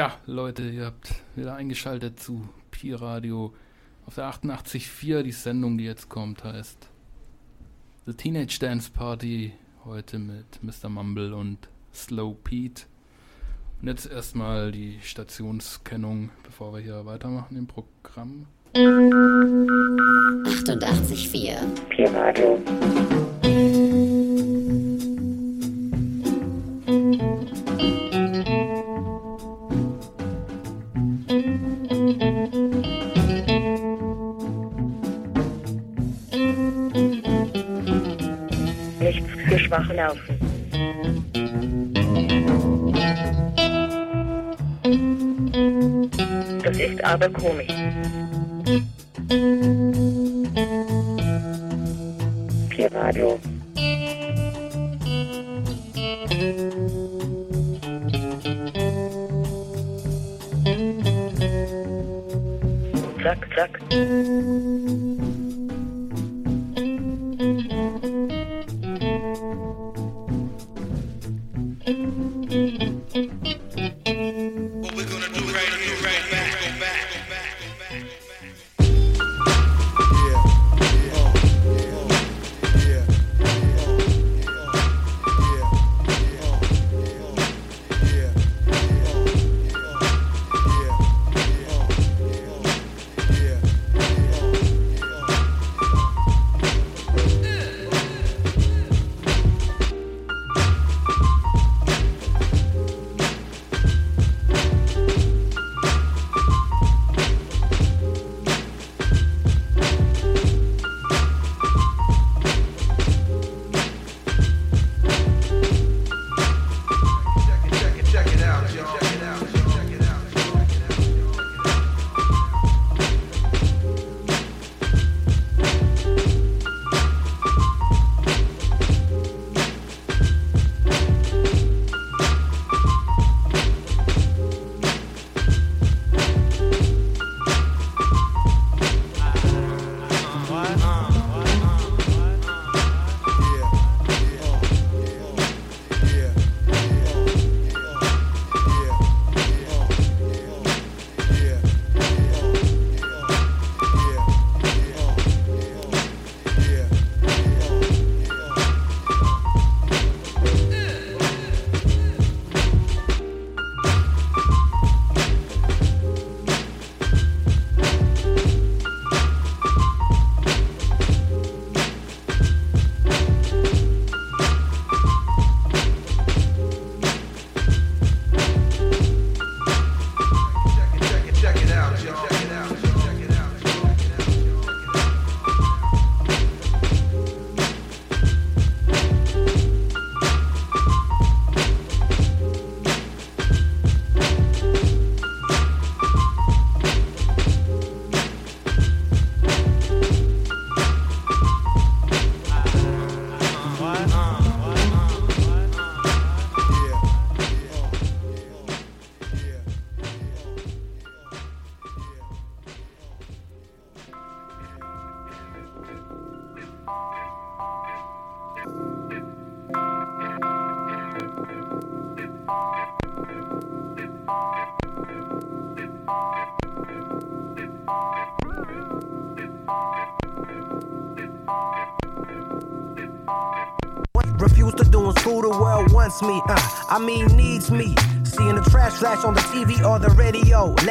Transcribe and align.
Ja, 0.00 0.16
Leute, 0.24 0.62
ihr 0.62 0.86
habt 0.86 1.12
wieder 1.36 1.56
eingeschaltet 1.56 2.18
zu 2.18 2.48
Pi 2.70 2.94
Radio 2.94 3.52
auf 4.06 4.14
der 4.14 4.30
88.4. 4.30 5.20
Die 5.20 5.30
Sendung, 5.30 5.76
die 5.76 5.84
jetzt 5.84 6.08
kommt, 6.08 6.42
heißt 6.42 6.88
The 8.06 8.14
Teenage 8.14 8.58
Dance 8.58 8.90
Party. 8.90 9.52
Heute 9.84 10.18
mit 10.18 10.62
Mr. 10.62 10.88
Mumble 10.88 11.34
und 11.34 11.68
Slow 11.92 12.34
Pete. 12.42 12.84
Und 13.82 13.88
jetzt 13.88 14.10
erstmal 14.10 14.72
die 14.72 14.98
Stationskennung, 15.02 16.30
bevor 16.44 16.72
wir 16.72 16.80
hier 16.80 17.04
weitermachen 17.04 17.58
im 17.58 17.66
Programm. 17.66 18.46
88.4 18.72 21.58
Pi 21.90 22.04
Radio. 22.06 22.58
Laufen. 40.00 40.38
Das 46.62 46.78
ist 46.78 47.04
aber 47.04 47.28
komisch. 47.28 47.72
Peer 52.70 52.92
Radio. 52.94 53.39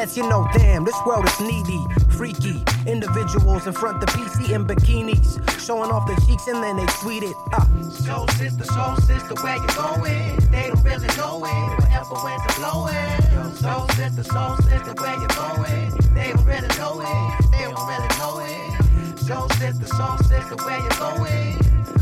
Radio 0.10 0.24
you 0.24 0.30
know, 0.30 0.48
damn, 0.54 0.86
this 0.86 0.96
world 1.06 1.26
is 1.26 1.40
needy, 1.40 1.80
freaky. 2.10 2.64
Individuals 2.88 3.68
in 3.68 3.74
front 3.74 4.00
the 4.02 4.08
PC 4.08 4.54
in 4.54 4.66
bikinis, 4.66 5.38
showing 5.60 5.92
off 5.92 6.08
their 6.08 6.18
cheeks 6.28 6.48
and 6.48 6.64
then 6.64 6.78
they 6.78 6.86
tweet 7.02 7.24
it. 7.24 7.36
Uh. 7.54 7.66
Soul 7.90 8.28
sister, 8.30 8.64
soul 8.64 8.96
sister, 8.98 9.36
where 9.42 9.58
you 9.58 9.68
going? 9.76 10.36
They 10.52 10.68
don't 10.68 10.84
really 10.84 11.08
know 11.18 11.46
it. 11.46 11.80
Wherever 11.80 12.16
winds 12.24 12.44
are 12.48 12.56
blowing. 12.60 13.56
Soul 13.56 13.88
sister, 13.90 14.24
soul 14.24 14.56
sister, 14.58 14.94
where 14.98 15.16
you 15.20 15.28
going? 15.28 15.92
They 16.14 16.32
don't 16.34 16.46
really 16.46 16.68
know 16.78 17.02
it. 17.02 17.52
They 17.52 17.64
don't 17.64 17.88
really 17.88 18.12
know 18.18 18.40
it. 18.40 19.20
Soul 19.20 19.50
sister, 19.50 19.88
soul 19.88 20.18
sister, 20.18 20.56
where 20.66 20.80
you 20.80 20.90
going? 20.98 21.56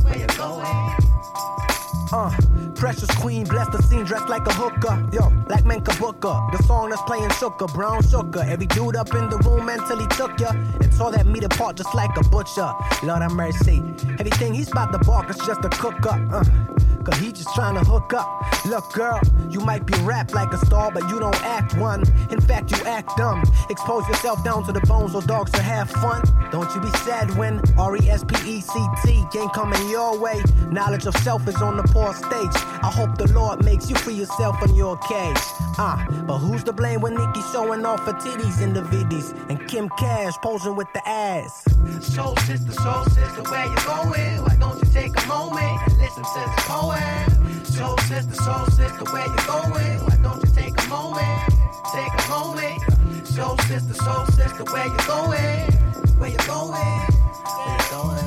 Where 0.04 0.18
you 0.18 0.28
going? 0.38 0.96
Uh. 2.12 2.47
Precious 2.78 3.10
queen, 3.16 3.44
bless 3.44 3.68
the 3.70 3.82
scene, 3.82 4.04
dressed 4.04 4.30
like 4.30 4.46
a 4.46 4.54
hooker. 4.54 5.04
Yo, 5.12 5.30
like 5.50 5.64
Menka 5.64 5.98
Booker. 6.00 6.40
The 6.52 6.64
song 6.68 6.90
that's 6.92 7.02
playing 7.04 7.32
Sugar, 7.32 7.66
brown 7.74 8.04
sugar. 8.04 8.44
Every 8.48 8.68
dude 8.68 8.96
up 8.96 9.14
in 9.16 9.30
the 9.30 9.38
room 9.38 9.66
mentally 9.66 10.06
took 10.12 10.40
ya. 10.40 10.52
And 10.52 10.92
tore 10.96 11.12
that 11.12 11.26
meat 11.26 11.44
apart 11.44 11.78
just 11.78 11.94
like 11.96 12.16
a 12.18 12.24
butcher. 12.30 12.72
Lord 13.04 13.24
have 13.24 13.34
mercy. 13.34 13.82
Everything 14.20 14.54
he's 14.54 14.72
about 14.72 14.92
to 14.94 15.00
bark 15.00 15.30
is 15.30 15.38
just 15.38 15.66
a 15.66 15.70
cook 15.70 16.06
up. 16.06 16.22
Uh. 16.32 16.77
He 17.16 17.32
just 17.32 17.54
trying 17.56 17.76
to 17.76 17.82
hook 17.82 18.14
up. 18.14 18.28
Look, 18.66 18.92
girl, 18.94 19.22
you 19.50 19.60
might 19.60 19.86
be 19.86 19.94
rap 20.02 20.34
like 20.34 20.52
a 20.54 20.58
star, 20.66 20.92
but 20.92 21.08
you 21.10 21.20
don't 21.20 21.42
act 21.44 21.78
one. 21.78 22.04
In 22.32 22.42
fact, 22.42 22.72
you 22.72 22.78
act 22.86 23.18
dumb. 23.18 23.44
Expose 23.70 24.08
yourself 24.08 24.44
down 24.44 24.66
to 24.66 24.72
the 24.72 24.82
bones 24.82 25.14
so 25.14 25.22
dogs 25.22 25.52
to 25.52 25.62
have 25.62 25.90
fun. 25.90 26.22
Don't 26.52 26.74
you 26.76 26.82
be 26.82 26.90
sad 27.00 27.36
when 27.38 27.62
R 27.78 27.96
E 27.98 28.10
S 28.10 28.24
P 28.24 28.36
E 28.58 28.62
C 28.62 28.88
T 29.04 29.40
ain't 29.40 29.54
coming 29.54 29.90
your 29.90 30.18
way. 30.18 30.42
Knowledge 30.70 31.06
of 31.06 31.16
self 31.18 31.48
is 31.48 31.56
on 31.62 31.78
the 31.78 31.84
poor 31.84 32.14
stage. 32.14 32.56
I 32.84 32.92
hope 32.94 33.18
the 33.18 33.32
Lord 33.34 33.64
makes 33.64 33.90
you 33.90 33.96
free 33.96 34.16
yourself 34.16 34.62
in 34.68 34.76
your 34.76 34.98
cage. 34.98 35.38
Ah, 35.80 36.06
uh, 36.08 36.22
but 36.24 36.40
who's 36.40 36.64
to 36.64 36.74
blame 36.74 37.02
when 37.02 37.16
Nikki 37.16 37.42
showing 37.54 37.86
off 37.86 38.00
her 38.02 38.14
titties 38.14 38.62
in 38.62 38.74
the 38.74 38.82
viddies 38.82 39.32
and 39.50 39.68
Kim 39.68 39.90
Cash 39.98 40.34
posing 40.44 40.76
with 40.76 40.88
the 40.94 41.08
ass? 41.08 41.64
Soul 42.02 42.36
sister, 42.38 42.72
soul 42.72 43.06
sister, 43.06 43.44
where 43.44 43.66
you 43.66 43.76
going? 43.86 44.44
Why 44.44 44.56
don't 44.60 44.80
you 44.80 44.90
take 45.08 45.24
a 45.24 45.28
moment 45.28 45.80
and 45.86 45.98
listen 46.00 46.24
to 46.24 46.40
this 46.40 46.66
poem? 46.68 47.66
Soul 47.66 47.98
sister, 48.00 48.36
soul 48.36 48.66
sister, 48.68 49.06
where 49.12 49.26
you 49.26 49.36
going? 49.48 50.00
Why 50.04 50.18
don't 50.22 50.44
you 50.44 50.52
take 50.54 50.84
a 50.84 50.88
moment? 50.88 51.54
Take 51.94 52.12
a 52.12 52.30
moment. 52.30 53.28
Soul 53.28 53.58
sister, 53.60 53.94
soul 53.94 54.26
sister, 54.26 54.64
where 54.66 54.88
you 54.88 54.98
going? 55.08 55.72
Where 56.20 56.30
you 56.30 56.38
going? 56.40 56.74
Where 56.74 57.78
you 57.78 57.92
going? 57.92 58.27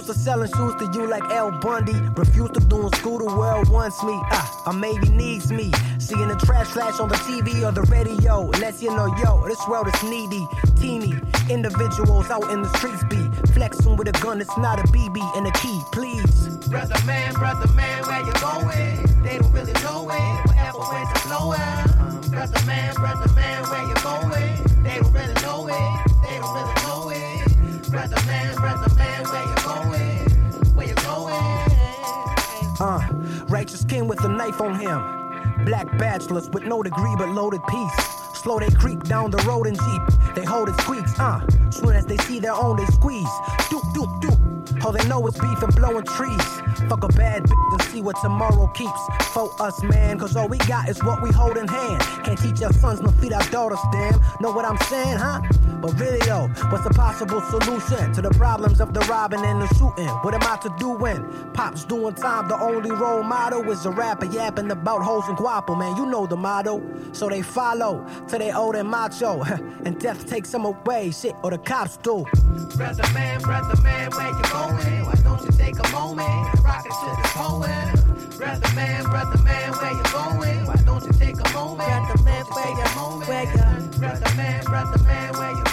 Used 0.00 0.12
to 0.14 0.18
selling 0.18 0.50
shoes 0.56 0.74
to 0.76 0.90
you 0.94 1.06
like 1.06 1.30
El 1.30 1.50
Bundy. 1.50 1.92
Refused 2.16 2.54
to 2.54 2.60
do 2.60 2.86
in 2.86 2.92
school, 2.94 3.18
the 3.18 3.26
world 3.26 3.68
wants 3.68 4.02
me. 4.02 4.14
Ah, 4.32 4.62
or 4.66 4.72
maybe 4.72 5.10
needs 5.10 5.52
me. 5.52 5.70
Seeing 5.98 6.28
the 6.28 6.36
trash 6.36 6.68
flash 6.68 6.98
on 6.98 7.10
the 7.10 7.16
TV 7.16 7.68
or 7.68 7.70
the 7.70 7.82
radio. 7.82 8.46
Lets 8.62 8.82
you 8.82 8.88
know, 8.96 9.14
yo, 9.18 9.46
this 9.46 9.60
world 9.68 9.88
is 9.88 10.02
needy. 10.04 10.48
Teeny 10.80 11.12
individuals 11.50 12.30
out 12.30 12.50
in 12.50 12.62
the 12.62 12.70
streets 12.78 13.04
be 13.10 13.20
flexing 13.52 13.94
with 13.96 14.08
a 14.08 14.12
gun, 14.24 14.40
it's 14.40 14.56
not 14.56 14.80
a 14.80 14.84
BB 14.84 15.20
and 15.36 15.46
a 15.46 15.52
key, 15.60 15.78
please. 15.92 16.48
Brother 16.68 16.96
man, 17.04 17.34
brother 17.34 17.70
man, 17.74 18.02
where 18.06 18.24
you 18.24 18.32
going? 18.40 19.22
They 19.22 19.36
don't 19.36 19.52
really 19.52 19.74
know 19.84 20.08
it. 20.08 20.48
Whatever 20.48 20.78
winds 20.78 21.10
are 21.12 21.28
blowing. 21.28 22.30
Brother 22.30 22.64
man, 22.64 22.94
brother 22.94 23.30
man, 23.34 23.64
where 23.68 23.84
you 23.84 23.94
going? 24.00 24.82
They 24.82 24.96
don't 24.98 25.12
really 25.12 25.34
know 25.44 25.68
it. 25.68 25.92
They 26.24 26.38
don't 26.40 26.54
really 26.56 26.74
know 26.88 27.10
it. 27.12 27.90
Brother 27.90 28.24
man, 28.24 28.54
brother 28.54 28.89
Uh, 32.80 33.00
righteous 33.48 33.84
king 33.84 34.08
with 34.08 34.24
a 34.24 34.28
knife 34.28 34.60
on 34.60 34.74
him. 34.74 35.64
Black 35.66 35.86
bachelors 35.98 36.48
with 36.48 36.64
no 36.64 36.82
degree 36.82 37.14
but 37.18 37.28
loaded 37.28 37.60
piece. 37.68 38.06
Slow 38.42 38.58
they 38.58 38.70
creep 38.70 39.04
down 39.04 39.30
the 39.30 39.36
road 39.38 39.66
in 39.66 39.74
Jeep. 39.74 40.34
They 40.34 40.44
hold 40.44 40.70
it 40.70 40.80
squeaks, 40.80 41.12
uh. 41.18 41.46
Soon 41.70 41.94
as 41.94 42.06
they 42.06 42.16
see 42.18 42.40
their 42.40 42.54
own, 42.54 42.76
they 42.76 42.86
squeeze. 42.86 43.28
Doop, 43.68 43.82
doop, 43.92 44.22
doop. 44.22 44.39
All 44.84 44.92
they 44.92 45.06
know 45.08 45.26
is 45.26 45.34
beef 45.38 45.62
and 45.62 45.74
blowing 45.74 46.04
trees. 46.04 46.44
Fuck 46.88 47.04
a 47.04 47.08
bad 47.08 47.42
bitch 47.44 47.72
and 47.72 47.82
see 47.82 48.02
what 48.02 48.16
tomorrow 48.22 48.66
keeps. 48.68 49.00
For 49.32 49.50
us, 49.60 49.82
man, 49.82 50.18
cause 50.18 50.36
all 50.36 50.48
we 50.48 50.58
got 50.58 50.88
is 50.88 51.02
what 51.02 51.22
we 51.22 51.30
hold 51.30 51.56
in 51.56 51.68
hand. 51.68 52.00
Can't 52.24 52.38
teach 52.38 52.62
our 52.62 52.72
sons 52.72 53.00
nor 53.00 53.12
feed 53.12 53.32
our 53.32 53.46
daughters, 53.50 53.78
damn. 53.92 54.20
Know 54.40 54.50
what 54.52 54.64
I'm 54.64 54.78
saying, 54.78 55.18
huh? 55.18 55.40
But 55.80 55.96
though, 55.98 56.48
what's 56.68 56.84
the 56.84 56.92
possible 56.94 57.40
solution 57.40 58.12
to 58.12 58.20
the 58.20 58.30
problems 58.30 58.80
of 58.80 58.92
the 58.92 59.00
robbing 59.00 59.44
and 59.44 59.62
the 59.62 59.68
shooting? 59.74 60.08
What 60.22 60.34
am 60.34 60.42
I 60.42 60.56
to 60.62 60.74
do 60.78 60.90
when 60.90 61.24
Pop's 61.52 61.84
doing 61.84 62.14
time? 62.14 62.48
The 62.48 62.60
only 62.60 62.90
role 62.90 63.22
model 63.22 63.68
is 63.70 63.86
a 63.86 63.90
rapper 63.90 64.26
yapping 64.26 64.70
about 64.70 65.02
hoes 65.02 65.24
and 65.28 65.36
guapo, 65.36 65.74
man. 65.74 65.96
You 65.96 66.06
know 66.06 66.26
the 66.26 66.36
motto. 66.36 66.82
So 67.12 67.28
they 67.28 67.42
follow 67.42 68.06
till 68.28 68.38
they 68.40 68.52
old 68.52 68.76
and 68.76 68.88
macho. 68.88 69.42
and 69.84 69.98
death 69.98 70.26
takes 70.26 70.50
them 70.50 70.64
away, 70.64 71.12
shit, 71.12 71.34
or 71.42 71.50
the 71.50 71.58
cops 71.58 71.96
do. 71.98 72.26
Brother 72.76 73.08
man, 73.14 73.40
brother 73.40 73.80
man, 73.82 74.10
where 74.10 74.28
you 74.28 74.42
going? 74.50 75.04
Why 75.06 75.14
don't 75.22 75.42
you 75.44 75.52
take 75.52 75.78
a 75.78 75.88
moment 75.90 76.60
rock 76.64 76.84
it 76.86 76.92
to 76.92 77.08
this 77.22 77.32
poem? 77.32 78.36
Brother 78.36 78.74
man, 78.74 79.04
brother 79.04 79.42
man, 79.42 79.72
where 79.72 79.92
you 79.92 80.02
going? 80.12 80.66
Why 80.66 80.76
don't 80.84 81.04
you 81.04 81.12
take 81.12 81.38
a 81.38 81.52
moment? 81.52 81.88
Brother 81.88 82.22
man, 82.24 82.44
where 82.46 82.70
you 82.70 82.86
going? 82.94 83.26
Brother 84.00 84.34
man, 84.36 84.64
brother 84.64 85.02
man, 85.04 85.32
where 85.38 85.52
you 85.52 85.69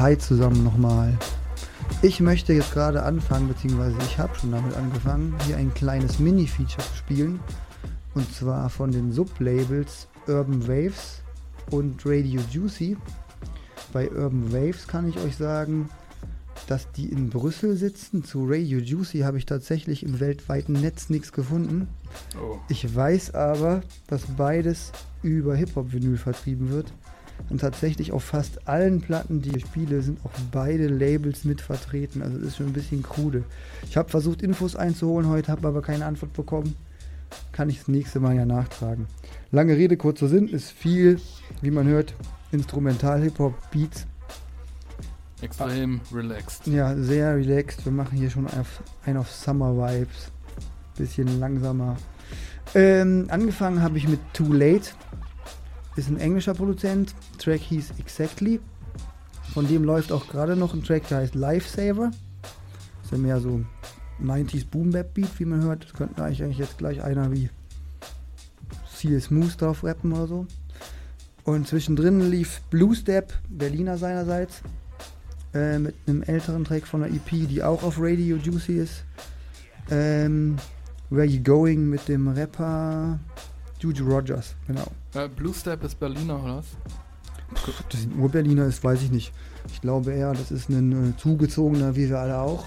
hi 0.00 0.16
zusammen 0.16 0.64
nochmal. 0.64 1.12
Ich 2.00 2.20
möchte 2.20 2.54
jetzt 2.54 2.72
gerade 2.72 3.02
anfangen, 3.02 3.48
beziehungsweise 3.48 3.96
ich 4.06 4.16
habe 4.16 4.34
schon 4.34 4.50
damit 4.50 4.74
angefangen, 4.74 5.34
hier 5.46 5.58
ein 5.58 5.74
kleines 5.74 6.18
Mini-Feature 6.18 6.82
zu 6.82 6.96
spielen. 6.96 7.38
Und 8.14 8.32
zwar 8.34 8.70
von 8.70 8.92
den 8.92 9.12
Sublabels 9.12 10.08
Urban 10.26 10.66
Waves 10.66 11.20
und 11.70 12.00
Radio 12.06 12.40
Juicy. 12.50 12.96
Bei 13.92 14.10
Urban 14.10 14.50
Waves 14.50 14.86
kann 14.86 15.06
ich 15.06 15.18
euch 15.18 15.36
sagen, 15.36 15.90
dass 16.66 16.90
die 16.92 17.10
in 17.10 17.28
Brüssel 17.28 17.76
sitzen. 17.76 18.24
Zu 18.24 18.46
Radio 18.48 18.78
Juicy 18.78 19.18
habe 19.18 19.36
ich 19.36 19.44
tatsächlich 19.44 20.02
im 20.02 20.18
weltweiten 20.18 20.72
Netz 20.72 21.10
nichts 21.10 21.30
gefunden. 21.30 21.88
Oh. 22.40 22.56
Ich 22.70 22.94
weiß 22.94 23.34
aber, 23.34 23.82
dass 24.06 24.22
beides 24.38 24.92
über 25.22 25.54
Hip-Hop-Vinyl 25.56 26.16
vertrieben 26.16 26.70
wird. 26.70 26.90
Und 27.48 27.60
tatsächlich 27.60 28.12
auf 28.12 28.22
fast 28.22 28.68
allen 28.68 29.00
Platten, 29.00 29.42
die 29.42 29.56
ich 29.56 29.62
spiele, 29.62 30.02
sind 30.02 30.18
auch 30.24 30.30
beide 30.52 30.86
Labels 30.86 31.44
mit 31.44 31.60
vertreten. 31.60 32.22
Also 32.22 32.38
das 32.38 32.48
ist 32.48 32.56
schon 32.58 32.66
ein 32.66 32.72
bisschen 32.72 33.02
krude. 33.02 33.44
Ich 33.88 33.96
habe 33.96 34.08
versucht, 34.08 34.42
Infos 34.42 34.76
einzuholen 34.76 35.28
heute, 35.28 35.50
habe 35.50 35.66
aber 35.66 35.82
keine 35.82 36.06
Antwort 36.06 36.32
bekommen. 36.32 36.76
Kann 37.52 37.70
ich 37.70 37.78
das 37.78 37.88
nächste 37.88 38.20
Mal 38.20 38.36
ja 38.36 38.44
nachtragen. 38.44 39.06
Lange 39.52 39.76
Rede, 39.76 39.96
kurzer 39.96 40.28
Sinn, 40.28 40.48
ist 40.48 40.70
viel, 40.70 41.20
wie 41.60 41.70
man 41.70 41.86
hört, 41.86 42.14
Instrumental-Hip-Hop-Beats. 42.52 44.06
Extrem 45.42 46.00
relaxed. 46.12 46.66
Ja, 46.66 46.94
sehr 46.96 47.34
relaxed. 47.34 47.84
Wir 47.84 47.92
machen 47.92 48.18
hier 48.18 48.30
schon 48.30 48.46
ein 49.06 49.16
auf 49.16 49.30
Summer 49.30 49.74
Vibes. 49.74 50.30
Bisschen 50.96 51.40
langsamer. 51.40 51.96
Ähm, 52.74 53.26
angefangen 53.30 53.82
habe 53.82 53.96
ich 53.96 54.06
mit 54.06 54.20
Too 54.32 54.52
Late. 54.52 54.90
Ist 55.96 56.08
ein 56.08 56.18
englischer 56.18 56.54
Produzent. 56.54 57.14
Track 57.38 57.60
hieß 57.60 57.94
Exactly. 57.98 58.60
Von 59.52 59.66
dem 59.66 59.82
läuft 59.82 60.12
auch 60.12 60.28
gerade 60.28 60.54
noch 60.54 60.74
ein 60.74 60.84
Track, 60.84 61.08
der 61.08 61.18
heißt 61.18 61.34
Lifesaver. 61.34 62.12
Ist 63.02 63.10
ja 63.10 63.18
mehr 63.18 63.40
so 63.40 63.62
90s 64.22 64.64
Boom 64.70 64.90
Bap 64.90 65.14
Beat, 65.14 65.38
wie 65.38 65.44
man 65.44 65.62
hört. 65.62 65.84
Das 65.84 65.92
könnte 65.92 66.22
eigentlich 66.22 66.58
jetzt 66.58 66.78
gleich 66.78 67.02
einer 67.02 67.32
wie 67.32 67.50
Seal 68.88 69.20
Smooth 69.20 69.60
drauf 69.60 69.82
rappen 69.82 70.12
oder 70.12 70.26
so. 70.26 70.46
Und 71.44 71.66
zwischendrin 71.66 72.30
lief 72.30 72.60
Blue 72.70 72.94
Step, 72.94 73.32
Berliner 73.48 73.98
seinerseits, 73.98 74.62
äh, 75.54 75.78
mit 75.78 75.96
einem 76.06 76.22
älteren 76.22 76.64
Track 76.64 76.86
von 76.86 77.00
der 77.00 77.10
EP, 77.10 77.48
die 77.48 77.62
auch 77.62 77.82
auf 77.82 77.96
Radio 77.98 78.36
Juicy 78.36 78.78
ist. 78.78 79.04
Ähm, 79.90 80.56
Where 81.08 81.26
You 81.26 81.42
Going 81.42 81.88
mit 81.88 82.06
dem 82.06 82.28
Rapper 82.28 83.18
Juju 83.80 84.06
Rogers, 84.08 84.54
genau. 84.66 84.86
Äh, 85.14 85.28
Blue 85.28 85.54
Step 85.54 85.82
ist 85.84 85.98
Berliner, 85.98 86.42
oder 86.42 86.56
was? 86.58 86.66
Ob 87.66 87.90
das 87.90 88.04
ein 88.04 88.18
Urberliner 88.18 88.66
ist, 88.66 88.84
weiß 88.84 89.02
ich 89.02 89.10
nicht. 89.10 89.32
Ich 89.72 89.80
glaube 89.80 90.12
eher, 90.12 90.32
das 90.32 90.50
ist 90.52 90.68
ein 90.68 91.10
äh, 91.10 91.16
zugezogener, 91.16 91.96
wie 91.96 92.08
wir 92.08 92.18
alle 92.20 92.38
auch. 92.38 92.66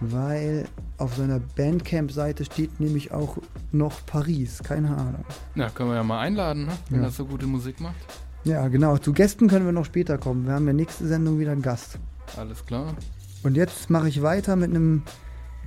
Weil 0.00 0.66
auf 0.96 1.16
seiner 1.16 1.40
Bandcamp-Seite 1.40 2.44
steht 2.44 2.78
nämlich 2.80 3.10
auch 3.12 3.36
noch 3.72 4.06
Paris, 4.06 4.62
keine 4.62 4.96
Ahnung. 4.96 5.24
Ja, 5.56 5.68
können 5.70 5.90
wir 5.90 5.96
ja 5.96 6.04
mal 6.04 6.20
einladen, 6.20 6.66
ne? 6.66 6.72
wenn 6.88 7.00
Ja. 7.00 7.06
er 7.08 7.10
so 7.10 7.24
gute 7.26 7.46
Musik 7.46 7.80
macht. 7.80 7.96
Ja, 8.44 8.68
genau. 8.68 8.96
Zu 8.96 9.12
Gästen 9.12 9.48
können 9.48 9.66
wir 9.66 9.72
noch 9.72 9.84
später 9.84 10.16
kommen. 10.16 10.46
Wir 10.46 10.54
haben 10.54 10.66
ja 10.68 10.72
nächste 10.72 11.06
Sendung 11.06 11.38
wieder 11.40 11.50
einen 11.50 11.62
Gast. 11.62 11.98
Alles 12.36 12.64
klar. 12.64 12.94
Und 13.42 13.56
jetzt 13.56 13.90
mache 13.90 14.08
ich 14.08 14.22
weiter 14.22 14.54
mit 14.56 14.70
einem, 14.70 15.02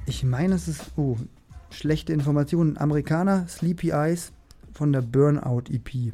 ich 0.06 0.24
meine, 0.24 0.56
es 0.56 0.68
ist, 0.70 0.92
oh, 0.96 1.18
schlechte 1.70 2.14
Informationen. 2.14 2.78
Amerikaner, 2.78 3.48
Sleepy 3.50 3.90
Eyes 3.92 4.32
von 4.74 4.92
der 4.92 5.02
Burnout 5.02 5.64
EP. 5.70 6.14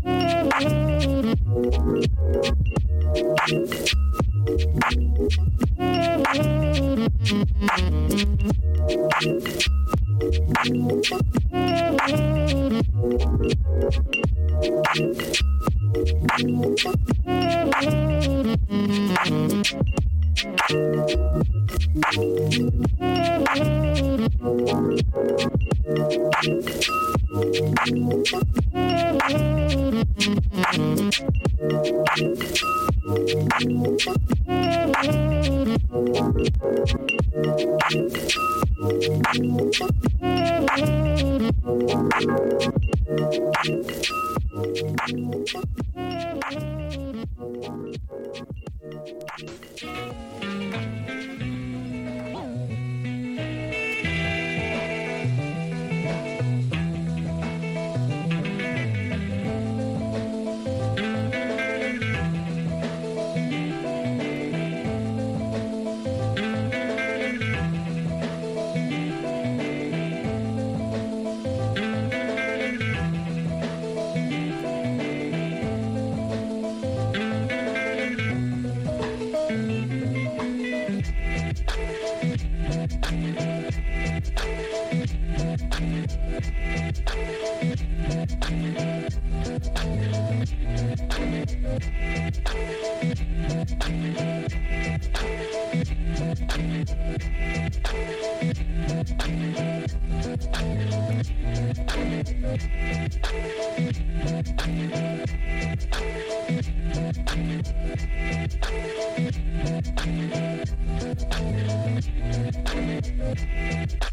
Thank 113.91 114.10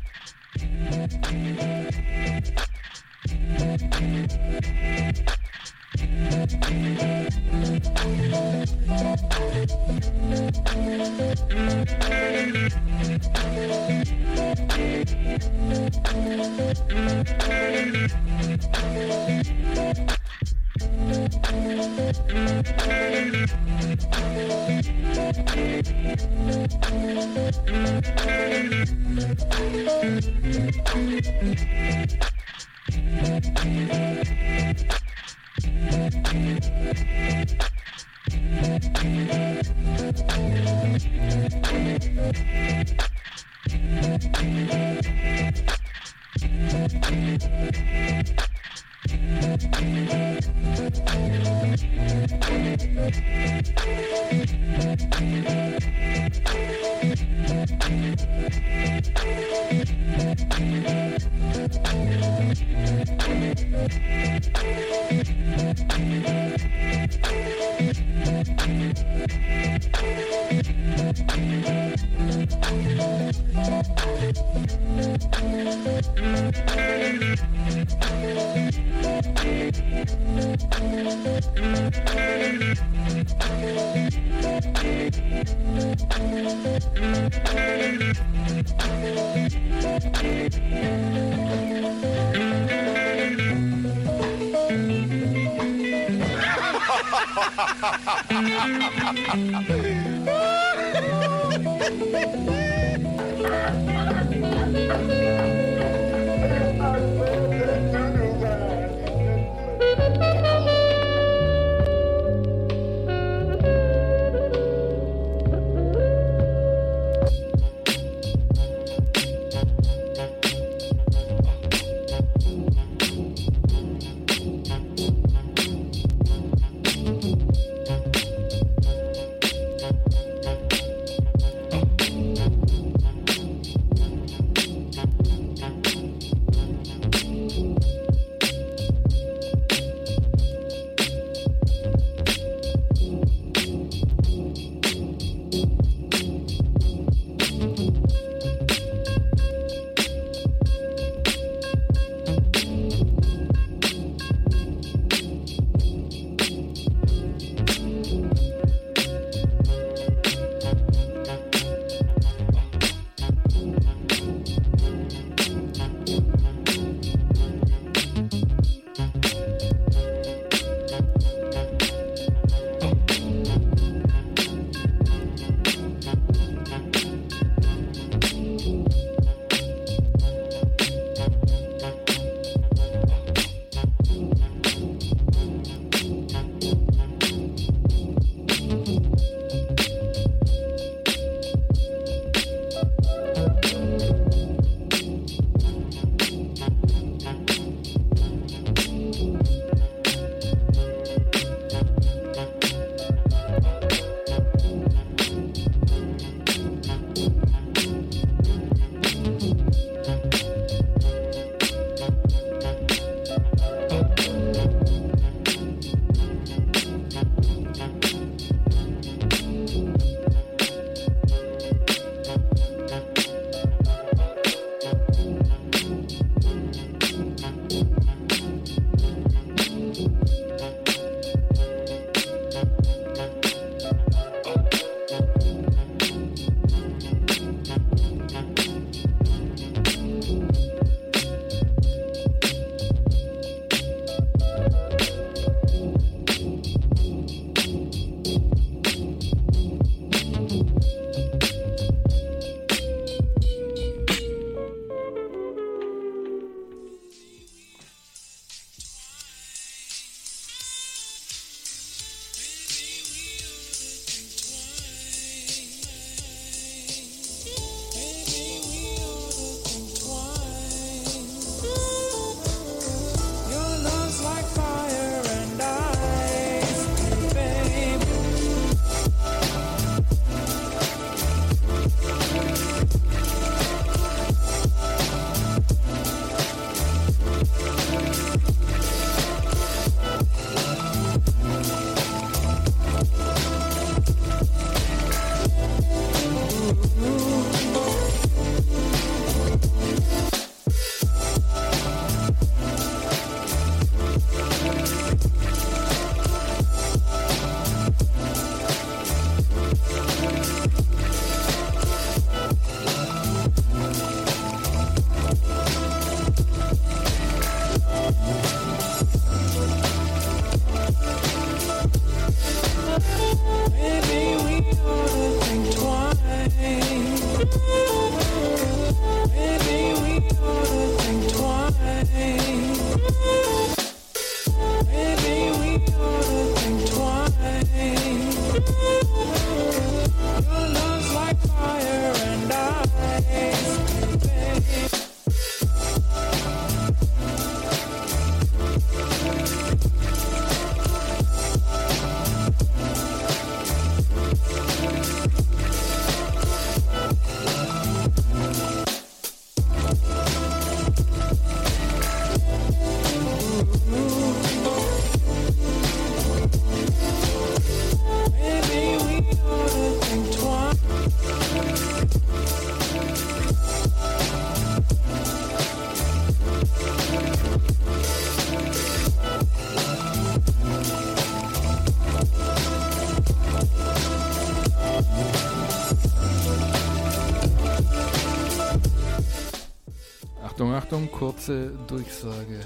kurze 391.49 391.71
Durchsage. 391.87 392.61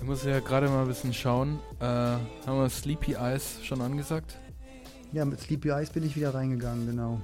Ich 0.00 0.02
muss 0.06 0.24
ja 0.24 0.40
gerade 0.40 0.68
mal 0.68 0.82
ein 0.82 0.88
bisschen 0.88 1.12
schauen. 1.12 1.58
Äh, 1.78 1.84
haben 1.84 2.22
wir 2.46 2.68
Sleepy 2.70 3.12
Eyes 3.12 3.58
schon 3.62 3.82
angesagt? 3.82 4.38
Ja, 5.12 5.26
mit 5.26 5.38
Sleepy 5.38 5.68
Eyes 5.68 5.90
bin 5.90 6.04
ich 6.04 6.16
wieder 6.16 6.34
reingegangen, 6.34 6.86
genau. 6.86 7.20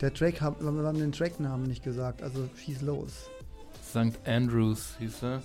Der 0.00 0.14
Track, 0.14 0.40
hab, 0.40 0.62
wir 0.62 0.68
haben 0.68 0.98
den 0.98 1.12
Tracknamen 1.12 1.66
nicht 1.66 1.84
gesagt, 1.84 2.22
also 2.22 2.48
schieß 2.56 2.80
los. 2.82 3.30
St. 3.86 4.18
Andrews 4.26 4.96
hieß 4.98 5.22
er. 5.22 5.42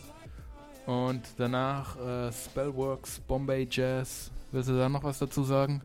Und 0.86 1.22
danach 1.38 1.98
äh, 2.00 2.32
Spellworks, 2.32 3.20
Bombay 3.20 3.68
Jazz. 3.70 4.32
Willst 4.54 4.70
du 4.70 4.78
da 4.78 4.88
noch 4.88 5.04
was 5.04 5.20
dazu 5.20 5.44
sagen? 5.44 5.82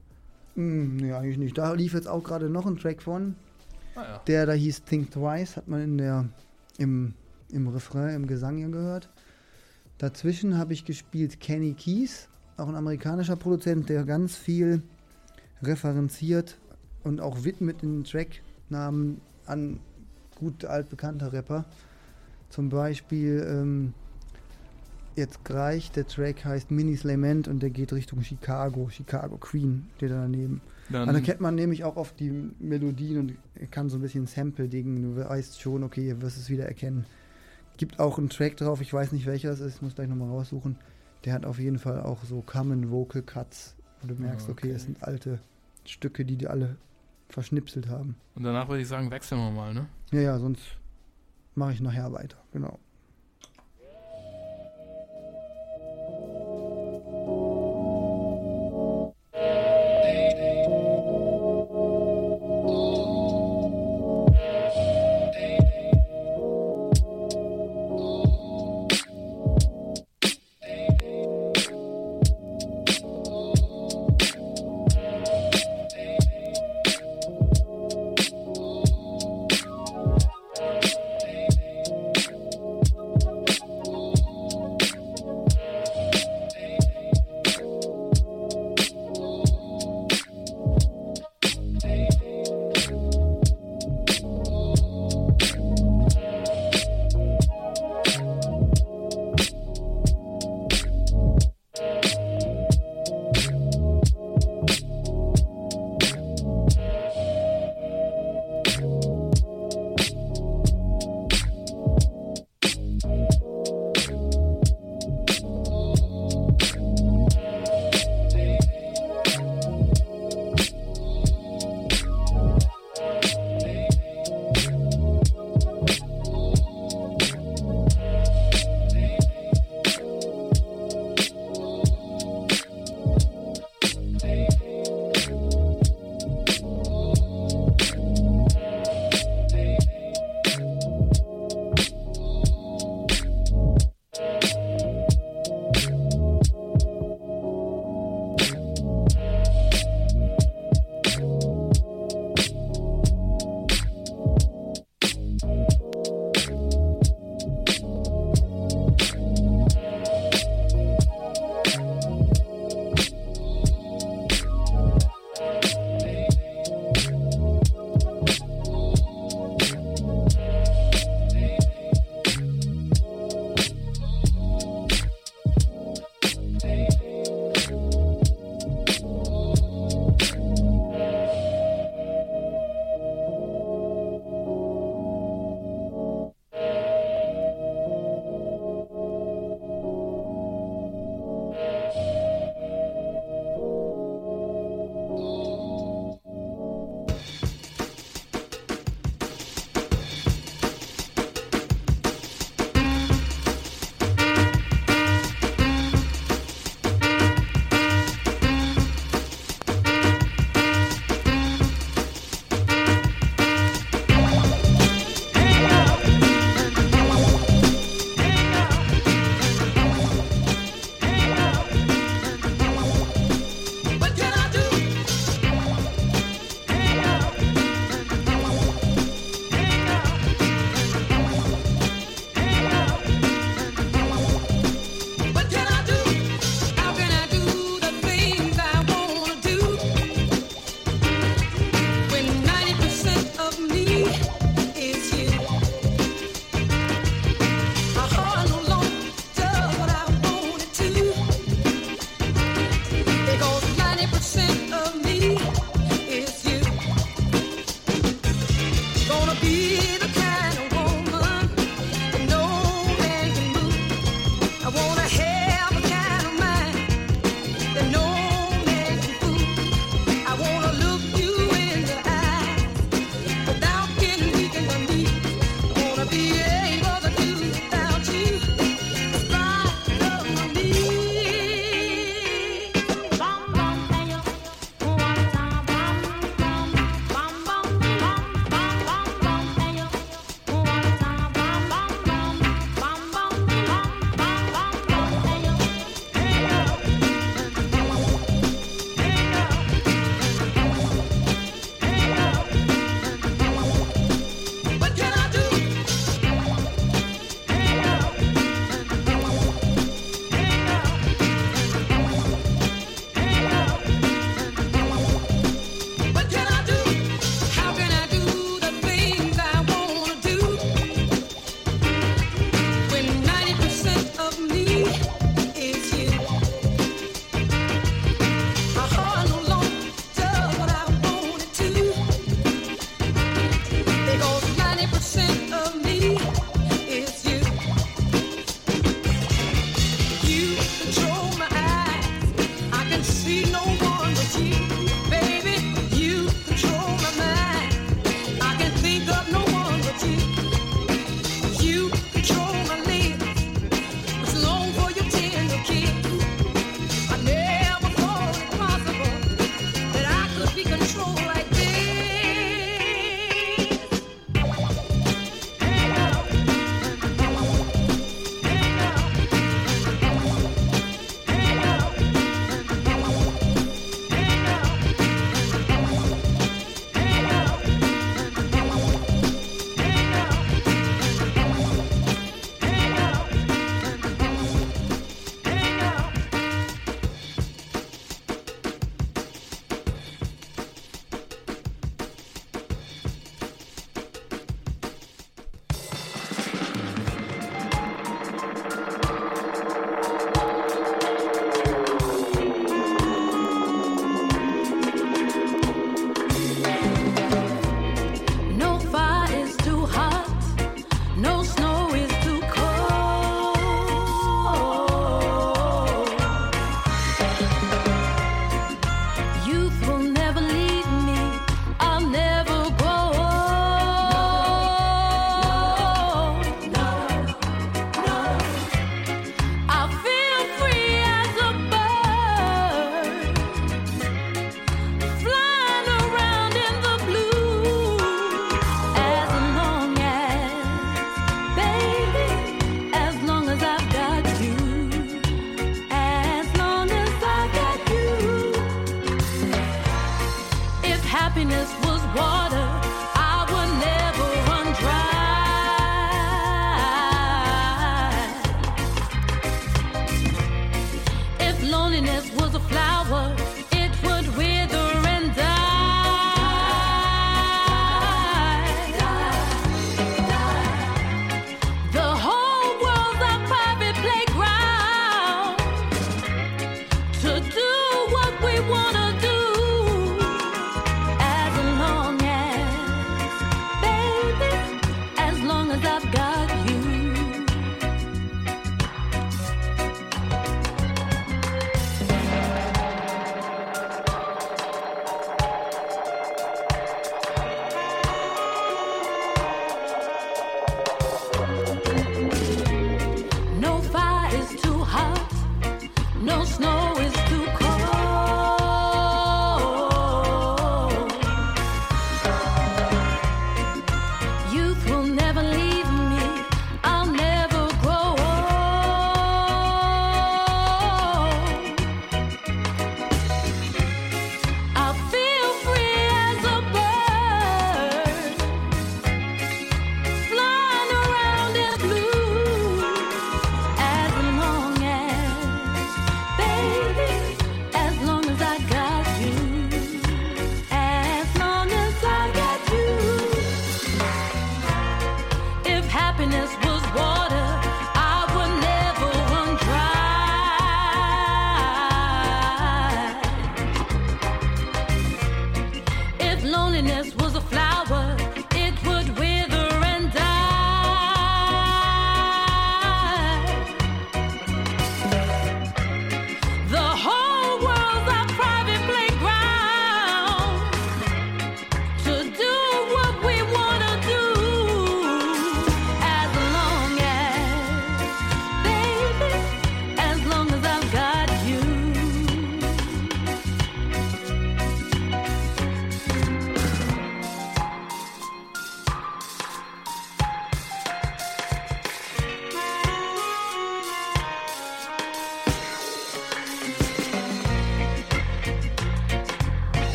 Hm, 0.55 0.99
nee, 0.99 1.13
eigentlich 1.13 1.39
nicht. 1.39 1.59
Da 1.59 1.73
lief 1.73 1.95
jetzt 1.95 2.09
auch 2.09 2.23
gerade 2.23 2.49
noch 2.49 2.67
ein 2.67 2.77
Track 2.77 3.03
von. 3.03 3.35
Ah 3.97 4.03
ja. 4.03 4.19
Der 4.29 4.47
da 4.47 4.53
hieß 4.53 4.85
Think 4.85 5.11
Twice, 5.11 5.57
hat 5.57 5.69
man 5.69 5.83
in 5.83 5.99
der, 5.99 6.29
im, 6.79 7.15
im 7.51 7.69
Refrain, 7.69 8.15
im 8.15 8.27
Gesang 8.27 8.59
ja 8.59 8.69
gehört. 8.69 9.09
Dazwischen 9.99 10.59
habe 10.59 10.73
ich 10.73 10.85
gespielt 10.85 11.41
Kenny 11.41 11.75
Keys, 11.75 12.29
auch 12.57 12.69
ein 12.69 12.75
amerikanischer 12.75 13.37
Produzent, 13.37 13.89
der 13.89 14.05
ganz 14.05 14.37
viel 14.37 14.83
referenziert 15.63 16.59
und 17.03 17.21
auch 17.21 17.45
widmet 17.45 17.83
in 17.83 18.05
Tracknamen 18.05 19.21
an 19.47 19.81
gut 20.35 20.65
altbekannte 20.65 21.33
Rapper. 21.33 21.65
Zum 22.51 22.69
Beispiel 22.69 23.47
ähm, 23.49 23.95
jetzt 25.17 25.45
gleich, 25.45 25.91
der 25.91 26.07
Track 26.07 26.45
heißt 26.45 26.71
Minis 26.71 27.05
Lament 27.05 27.49
und 27.49 27.63
der 27.63 27.71
geht 27.71 27.93
Richtung 27.93 28.23
Chicago, 28.23 28.89
Chicago 28.91 29.39
Queen 29.39 29.87
steht 29.97 30.11
da 30.11 30.23
daneben. 30.23 30.61
Dann, 30.91 31.09
Und 31.09 31.15
da 31.15 31.21
kennt 31.21 31.41
man 31.41 31.55
nämlich 31.55 31.85
auch 31.85 31.97
oft 31.97 32.21
die 32.21 32.31
Melodien 32.61 33.19
und 33.19 33.71
kann 33.71 33.89
so 33.89 33.99
ein 33.99 34.03
bisschen 34.03 34.27
Sample-Dingen. 34.27 35.03
Du 35.03 35.25
weißt 35.25 35.61
schon, 35.61 35.83
okay, 35.83 36.07
ihr 36.07 36.23
wirst 36.23 36.37
es 36.37 36.49
wieder 36.49 36.67
erkennen. 36.67 37.07
Gibt 37.77 37.99
auch 38.01 38.19
einen 38.19 38.31
Track 38.31 38.57
drauf, 38.57 38.81
ich 38.81 38.93
weiß 38.93 39.13
nicht 39.13 39.27
welcher 39.27 39.51
es 39.51 39.61
ist, 39.61 39.83
muss 39.83 39.95
gleich 39.95 40.09
nochmal 40.09 40.29
raussuchen. 40.31 40.77
Der 41.25 41.33
hat 41.35 41.45
auf 41.45 41.59
jeden 41.59 41.79
Fall 41.79 42.01
auch 42.01 42.25
so 42.25 42.41
Common 42.43 42.91
Vocal 42.91 43.23
Cuts, 43.23 43.75
wo 44.01 44.09
du 44.09 44.15
merkst, 44.15 44.49
okay, 44.49 44.67
Okay. 44.69 44.77
es 44.77 44.85
sind 44.85 45.03
alte 45.03 45.41
Stücke, 45.85 46.25
die 46.25 46.37
die 46.37 46.47
alle 46.49 46.77
verschnipselt 47.29 47.89
haben. 47.89 48.17
und 48.37 48.45
danach 48.45 48.69
würde 48.69 48.83
ich 48.83 48.89
sagen, 48.89 49.11
wechseln 49.11 49.39
wir 49.39 49.51
mal, 49.51 49.75
ne? 49.75 49.87
Ja, 50.13 50.21
ja, 50.21 50.39
sonst 50.39 50.63
mache 51.57 51.73
ich 51.73 51.81
nachher 51.81 52.13
weiter, 52.13 52.37
genau. 52.53 52.79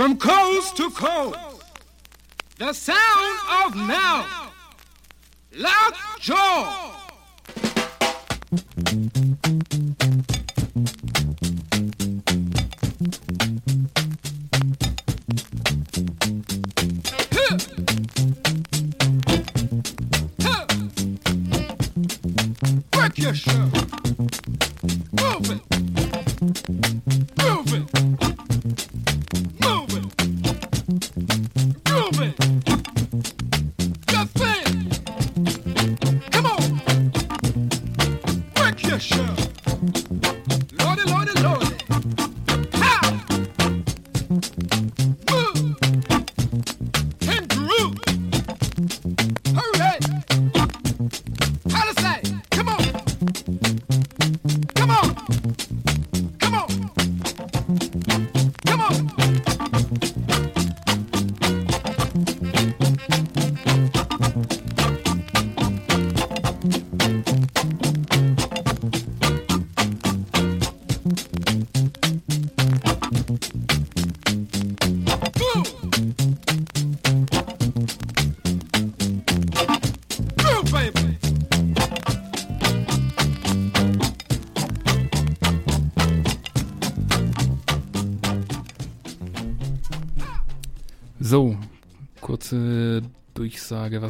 From 0.00 0.16
coast 0.16 0.78
to 0.78 0.88
coast, 0.92 1.38
the 2.56 2.72
sound 2.72 3.38
of 3.66 3.76
now. 3.76 4.39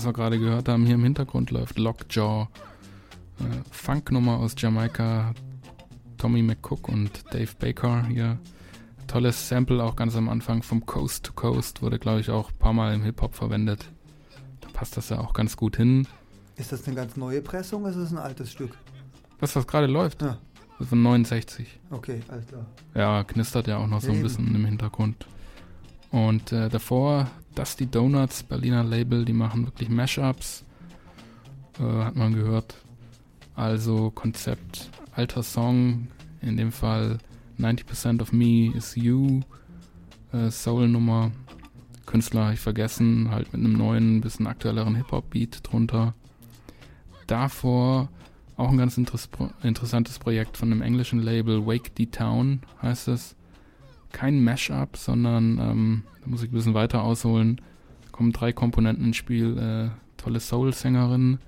Was 0.01 0.07
wir 0.07 0.13
gerade 0.15 0.39
gehört 0.39 0.67
haben. 0.71 0.87
Hier 0.87 0.95
im 0.95 1.03
Hintergrund 1.05 1.51
läuft 1.51 1.79
Lockjaw. 1.79 2.49
Äh, 3.39 3.43
Funknummer 3.71 4.39
aus 4.39 4.55
Jamaika. 4.57 5.35
Tommy 6.17 6.41
McCook 6.41 6.89
und 6.89 7.23
Dave 7.35 7.51
Baker 7.59 8.07
hier. 8.07 8.39
Tolles 9.07 9.47
Sample 9.51 9.85
auch 9.85 9.97
ganz 9.97 10.17
am 10.17 10.31
Anfang 10.31 10.63
vom 10.63 10.87
Coast 10.87 11.27
to 11.27 11.35
Coast. 11.35 11.83
Wurde, 11.83 11.99
glaube 11.99 12.21
ich, 12.21 12.31
auch 12.31 12.51
ein 12.51 12.57
paar 12.59 12.73
Mal 12.73 12.95
im 12.95 13.03
Hip-Hop 13.03 13.35
verwendet. 13.35 13.91
Da 14.63 14.69
passt 14.73 14.97
das 14.97 15.11
ja 15.11 15.19
auch 15.21 15.35
ganz 15.35 15.55
gut 15.59 15.77
hin. 15.77 16.09
Ist 16.57 16.73
das 16.73 16.87
eine 16.87 16.97
ganz 16.97 17.19
neue 17.19 17.43
Pressung 17.43 17.83
oder 17.83 17.91
ist 17.91 17.99
das 17.99 18.11
ein 18.11 18.17
altes 18.19 18.51
Stück? 18.53 18.73
Das, 19.39 19.55
was 19.55 19.67
gerade 19.67 19.87
läuft, 19.87 20.23
Ja. 20.23 20.39
ist 20.79 20.89
von 20.89 21.03
69. 21.03 21.79
Okay, 21.91 22.21
alles 22.29 22.47
klar. 22.47 22.65
Ja, 22.95 23.23
knistert 23.25 23.67
ja 23.67 23.77
auch 23.77 23.87
noch 23.87 24.01
so 24.01 24.13
ein 24.13 24.23
bisschen 24.23 24.55
im 24.55 24.65
Hintergrund. 24.65 25.27
Und 26.11 26.53
äh, 26.53 26.71
davor 26.71 27.31
Dusty 27.55 27.87
Donuts, 27.87 28.43
Berliner 28.43 28.85
Label, 28.85 29.25
die 29.25 29.33
machen 29.33 29.67
wirklich 29.67 29.89
Mashups. 29.89 30.65
Äh, 31.79 32.05
hat 32.05 32.17
man 32.17 32.35
gehört. 32.35 32.77
Also 33.55 34.11
Konzept, 34.11 34.91
alter 35.13 35.43
Song, 35.43 36.09
in 36.41 36.57
dem 36.57 36.73
Fall 36.73 37.19
90% 37.59 38.23
of 38.23 38.33
Me 38.33 38.73
is 38.75 38.95
You, 38.95 39.41
äh, 40.33 40.51
Soul-Nummer. 40.51 41.33
Künstler 42.07 42.45
habe 42.45 42.55
ich 42.55 42.61
vergessen, 42.61 43.31
halt 43.31 43.53
mit 43.53 43.65
einem 43.65 43.77
neuen, 43.77 44.21
bisschen 44.21 44.47
aktuelleren 44.47 44.95
Hip-Hop-Beat 44.97 45.61
drunter. 45.63 46.15
Davor 47.27 48.09
auch 48.57 48.71
ein 48.71 48.79
ganz 48.79 48.99
interess 48.99 49.29
interessantes 49.63 50.19
Projekt 50.19 50.57
von 50.57 50.71
einem 50.71 50.83
englischen 50.83 51.21
Label, 51.21 51.67
Wake 51.67 51.93
the 51.97 52.07
Town 52.07 52.61
heißt 52.83 53.09
es. 53.09 53.37
Kein 54.13 54.43
Mashup, 54.43 54.97
sondern 54.97 55.59
ähm, 55.59 56.03
da 56.23 56.29
muss 56.29 56.43
ich 56.43 56.51
ein 56.51 56.55
bisschen 56.55 56.75
weiter 56.75 57.03
ausholen. 57.03 57.61
Da 58.03 58.11
kommen 58.11 58.33
drei 58.33 58.53
Komponenten 58.53 59.07
ins 59.07 59.17
Spiel. 59.17 59.59
Äh, 59.59 59.91
tolle 60.21 60.41
Soul-Sängerin, 60.41 61.39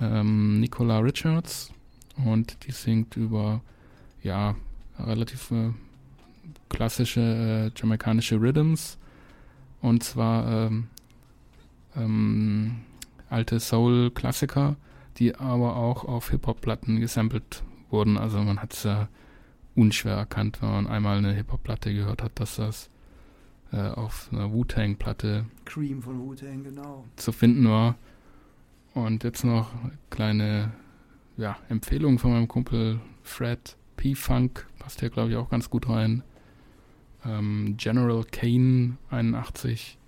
ähm, 0.00 0.60
Nicola 0.60 0.98
Richards 0.98 1.72
und 2.24 2.66
die 2.66 2.72
singt 2.72 3.16
über 3.16 3.60
ja 4.22 4.54
relativ 4.98 5.50
äh, 5.50 5.70
klassische 6.68 7.72
äh, 7.74 7.78
jamaikanische 7.78 8.40
Rhythms 8.40 8.98
und 9.80 10.02
zwar 10.02 10.66
ähm, 10.66 10.88
ähm, 11.96 12.76
alte 13.30 13.60
Soul-Klassiker, 13.60 14.76
die 15.18 15.34
aber 15.34 15.76
auch 15.76 16.04
auf 16.04 16.30
Hip-Hop-Platten 16.30 17.00
gesampelt 17.00 17.62
wurden. 17.90 18.16
Also 18.16 18.40
man 18.40 18.60
hat 18.60 18.82
ja 18.84 19.08
unschwer 19.78 20.16
erkannt, 20.16 20.60
wenn 20.60 20.70
man 20.70 20.86
einmal 20.86 21.18
eine 21.18 21.32
Hip-Hop-Platte 21.32 21.94
gehört 21.94 22.22
hat, 22.22 22.32
dass 22.40 22.56
das 22.56 22.90
äh, 23.72 23.76
auf 23.76 24.28
einer 24.32 24.52
Wu-Tang-Platte 24.52 25.46
Cream 25.64 26.02
von 26.02 26.18
Wu-Tang, 26.20 26.64
genau. 26.64 27.04
zu 27.16 27.32
finden 27.32 27.68
war. 27.68 27.96
Und 28.94 29.22
jetzt 29.22 29.44
noch 29.44 29.72
eine 29.82 29.92
kleine 30.10 30.72
ja, 31.36 31.56
Empfehlung 31.68 32.18
von 32.18 32.32
meinem 32.32 32.48
Kumpel 32.48 33.00
Fred 33.22 33.76
P-Funk, 33.96 34.66
passt 34.78 35.00
hier 35.00 35.10
glaube 35.10 35.30
ich 35.30 35.36
auch 35.36 35.48
ganz 35.48 35.70
gut 35.70 35.88
rein. 35.88 36.24
Ähm, 37.24 37.76
General 37.76 38.24
Kane 38.24 38.96
81, 39.10 39.98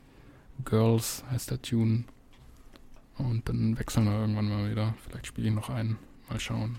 Girls 0.65 1.25
heißt 1.31 1.51
der 1.51 1.63
Tune. 1.63 2.05
Und 3.19 3.49
dann 3.49 3.79
wechseln 3.79 4.07
wir 4.07 4.19
irgendwann 4.19 4.49
mal 4.49 4.71
wieder. 4.71 4.95
Vielleicht 5.07 5.27
spiele 5.27 5.49
ich 5.49 5.55
noch 5.55 5.69
einen. 5.69 5.99
Mal 6.29 6.41
schauen. 6.41 6.79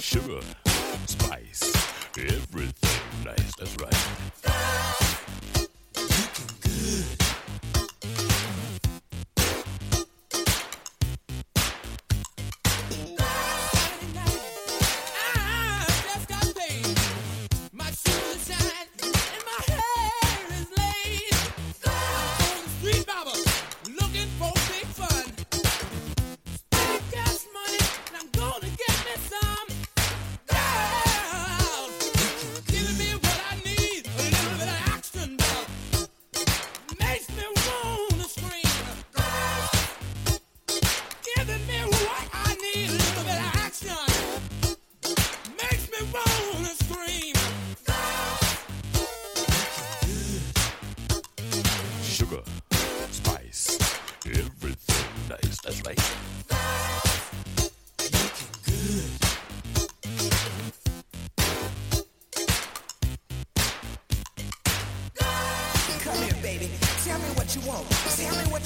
Sugar, 0.00 0.40
spice, 1.06 1.62
everything 2.16 3.24
nice. 3.24 3.54
That's 3.58 3.76
right. 3.82 3.97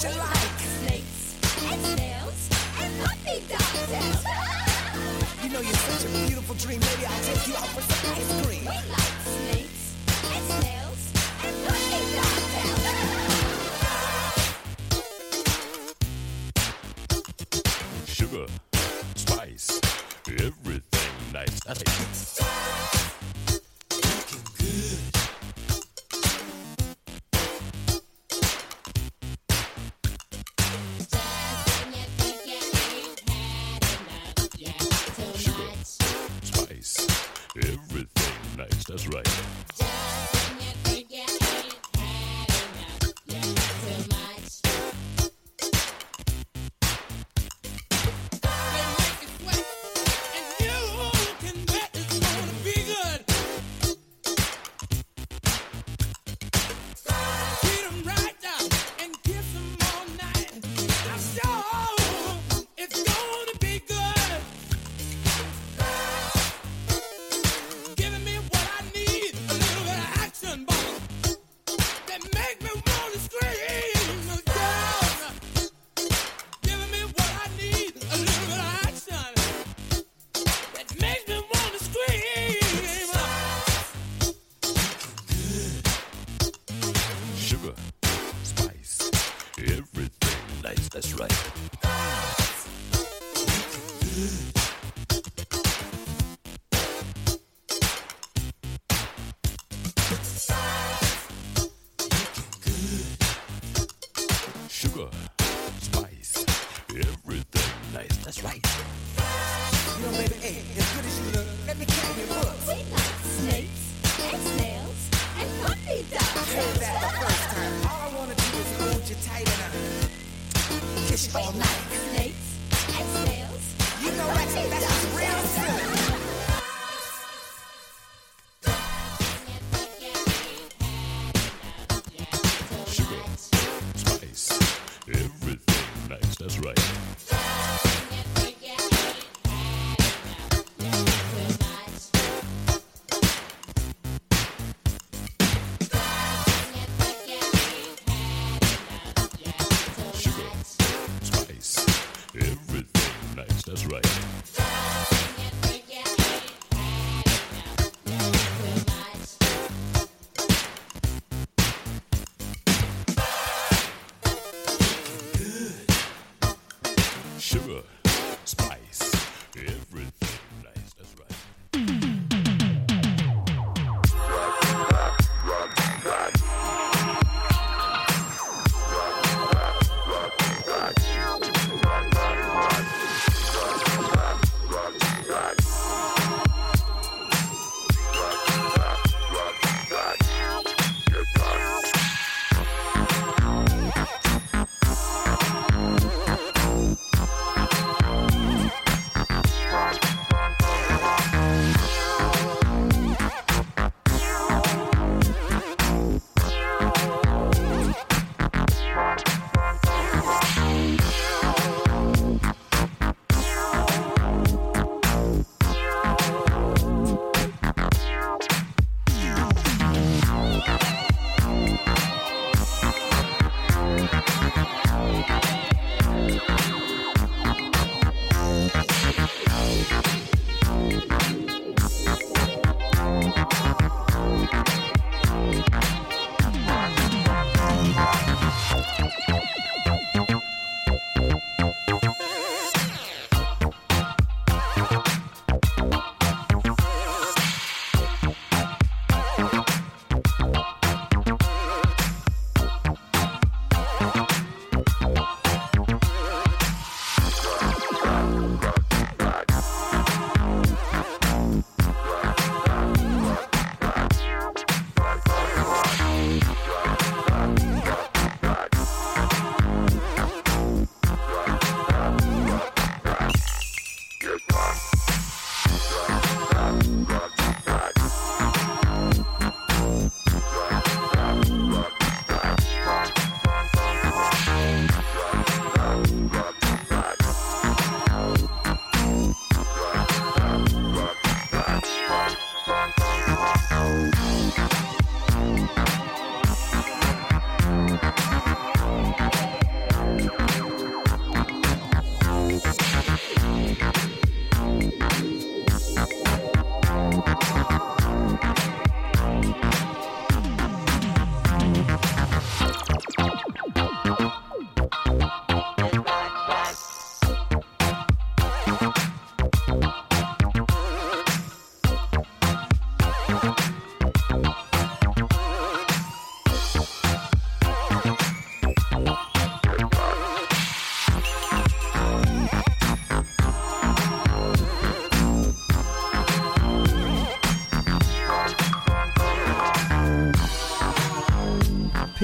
What 0.03 0.13
you 0.13 0.19
like. 0.19 0.59
Snakes 0.59 1.35
and 1.63 1.81
snails 1.85 2.49
and 2.81 3.01
puppy 3.01 3.43
dogs. 3.47 4.25
You 5.43 5.49
know 5.49 5.59
you're 5.59 5.73
such 5.73 6.05
a 6.09 6.25
beautiful 6.25 6.55
dream. 6.55 6.79
Maybe 6.79 7.05
I'll 7.05 7.23
take 7.23 7.47
you 7.47 7.55
out 7.55 7.67
for 7.67 7.81
some 7.81 8.11
ice 8.15 8.45
cream. 8.45 9.22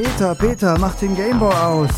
Peter, 0.02 0.34
Peter, 0.34 0.78
mach 0.80 0.95
den 0.95 1.14
Gameboy 1.14 1.54
aus. 1.54 1.89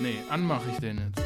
Nee, 0.00 0.16
anmache 0.28 0.70
ich 0.72 0.78
den 0.78 0.98
jetzt. 0.98 1.19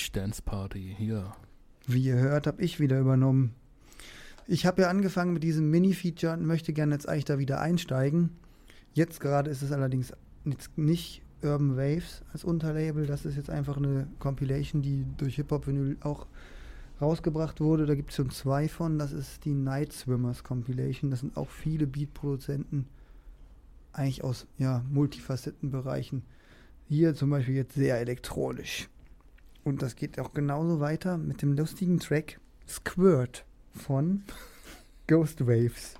Teenage 0.00 0.12
Dance 0.12 0.42
Party, 0.42 0.94
hier. 0.96 1.32
Wie 1.86 2.02
ihr 2.02 2.16
hört, 2.16 2.46
habe 2.46 2.62
ich 2.62 2.80
wieder 2.80 2.98
übernommen. 2.98 3.54
Ich 4.46 4.64
habe 4.64 4.82
ja 4.82 4.88
angefangen 4.88 5.32
mit 5.32 5.42
diesem 5.42 5.70
Mini-Feature 5.70 6.32
und 6.32 6.46
möchte 6.46 6.72
gerne 6.72 6.94
jetzt 6.94 7.08
eigentlich 7.08 7.26
da 7.26 7.38
wieder 7.38 7.60
einsteigen. 7.60 8.30
Jetzt 8.94 9.20
gerade 9.20 9.50
ist 9.50 9.62
es 9.62 9.72
allerdings 9.72 10.12
nicht 10.76 11.22
Urban 11.42 11.76
Waves 11.76 12.22
als 12.32 12.44
Unterlabel. 12.44 13.06
Das 13.06 13.24
ist 13.24 13.36
jetzt 13.36 13.50
einfach 13.50 13.76
eine 13.76 14.06
Compilation, 14.18 14.82
die 14.82 15.04
durch 15.18 15.36
Hip-Hop-Vinyl 15.36 15.98
auch 16.00 16.26
rausgebracht 17.00 17.60
wurde. 17.60 17.86
Da 17.86 17.94
gibt 17.94 18.10
es 18.10 18.16
schon 18.16 18.30
zwei 18.30 18.68
von. 18.68 18.98
Das 18.98 19.12
ist 19.12 19.44
die 19.44 19.54
Night 19.54 19.92
Swimmers 19.92 20.42
Compilation. 20.42 21.10
Das 21.10 21.20
sind 21.20 21.36
auch 21.36 21.50
viele 21.50 21.86
Beat-Produzenten, 21.86 22.86
eigentlich 23.92 24.24
aus 24.24 24.46
ja, 24.58 24.82
Multifacettenbereichen. 24.90 26.22
Hier 26.88 27.14
zum 27.14 27.30
Beispiel 27.30 27.54
jetzt 27.54 27.74
sehr 27.74 28.00
elektronisch. 28.00 28.88
Und 29.64 29.82
das 29.82 29.96
geht 29.96 30.18
auch 30.18 30.32
genauso 30.32 30.80
weiter 30.80 31.18
mit 31.18 31.42
dem 31.42 31.52
lustigen 31.52 31.98
Track 32.00 32.40
Squirt 32.66 33.44
von 33.74 34.24
Ghost 35.06 35.46
Waves. 35.46 35.94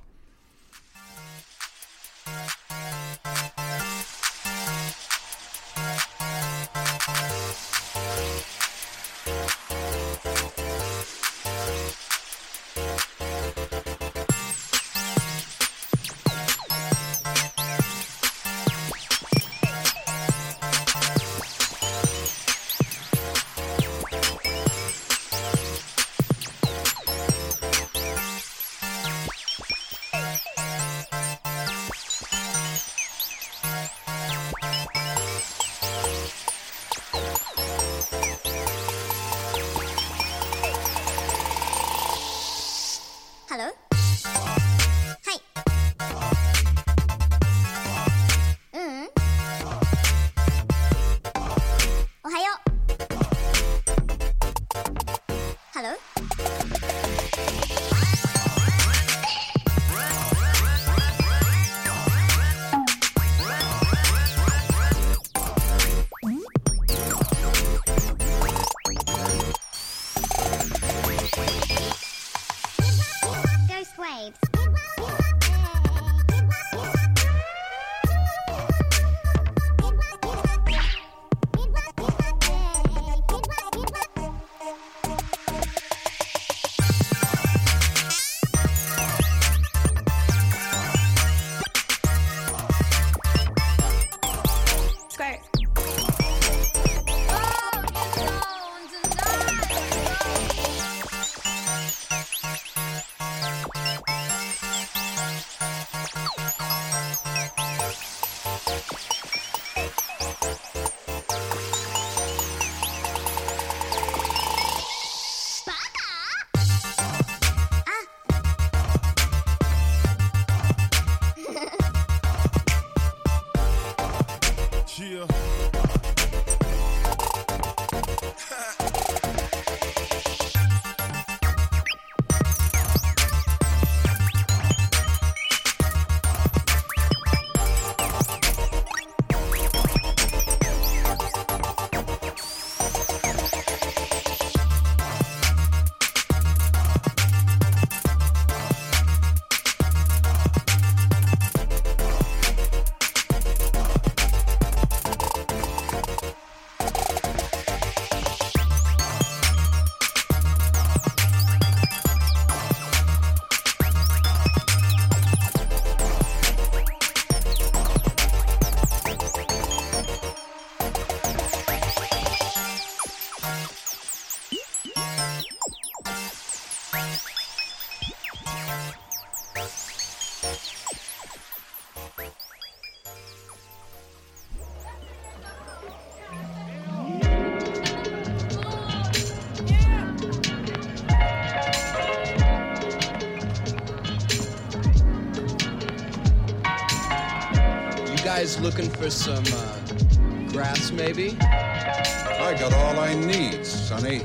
Some 199.10 199.42
uh, 199.52 200.52
grass, 200.52 200.92
maybe? 200.92 201.36
I 201.40 202.56
got 202.58 202.72
all 202.72 203.00
I 203.00 203.14
need, 203.14 203.66
Sonny. 203.66 204.22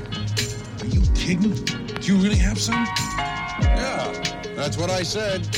Are 0.80 0.86
you 0.86 1.02
kidding? 1.14 1.52
Do 1.54 2.06
you 2.06 2.16
really 2.22 2.36
have 2.36 2.58
some? 2.58 2.86
Yeah, 3.60 4.12
that's 4.54 4.78
what 4.78 4.90
I 4.90 5.02
said. 5.02 5.48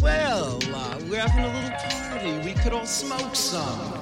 Well, 0.00 0.58
uh, 0.74 0.98
we're 1.10 1.20
having 1.20 1.44
a 1.44 1.52
little 1.52 1.70
party. 1.70 2.38
We 2.38 2.54
could 2.54 2.72
all 2.72 2.86
smoke 2.86 3.34
some. 3.36 3.93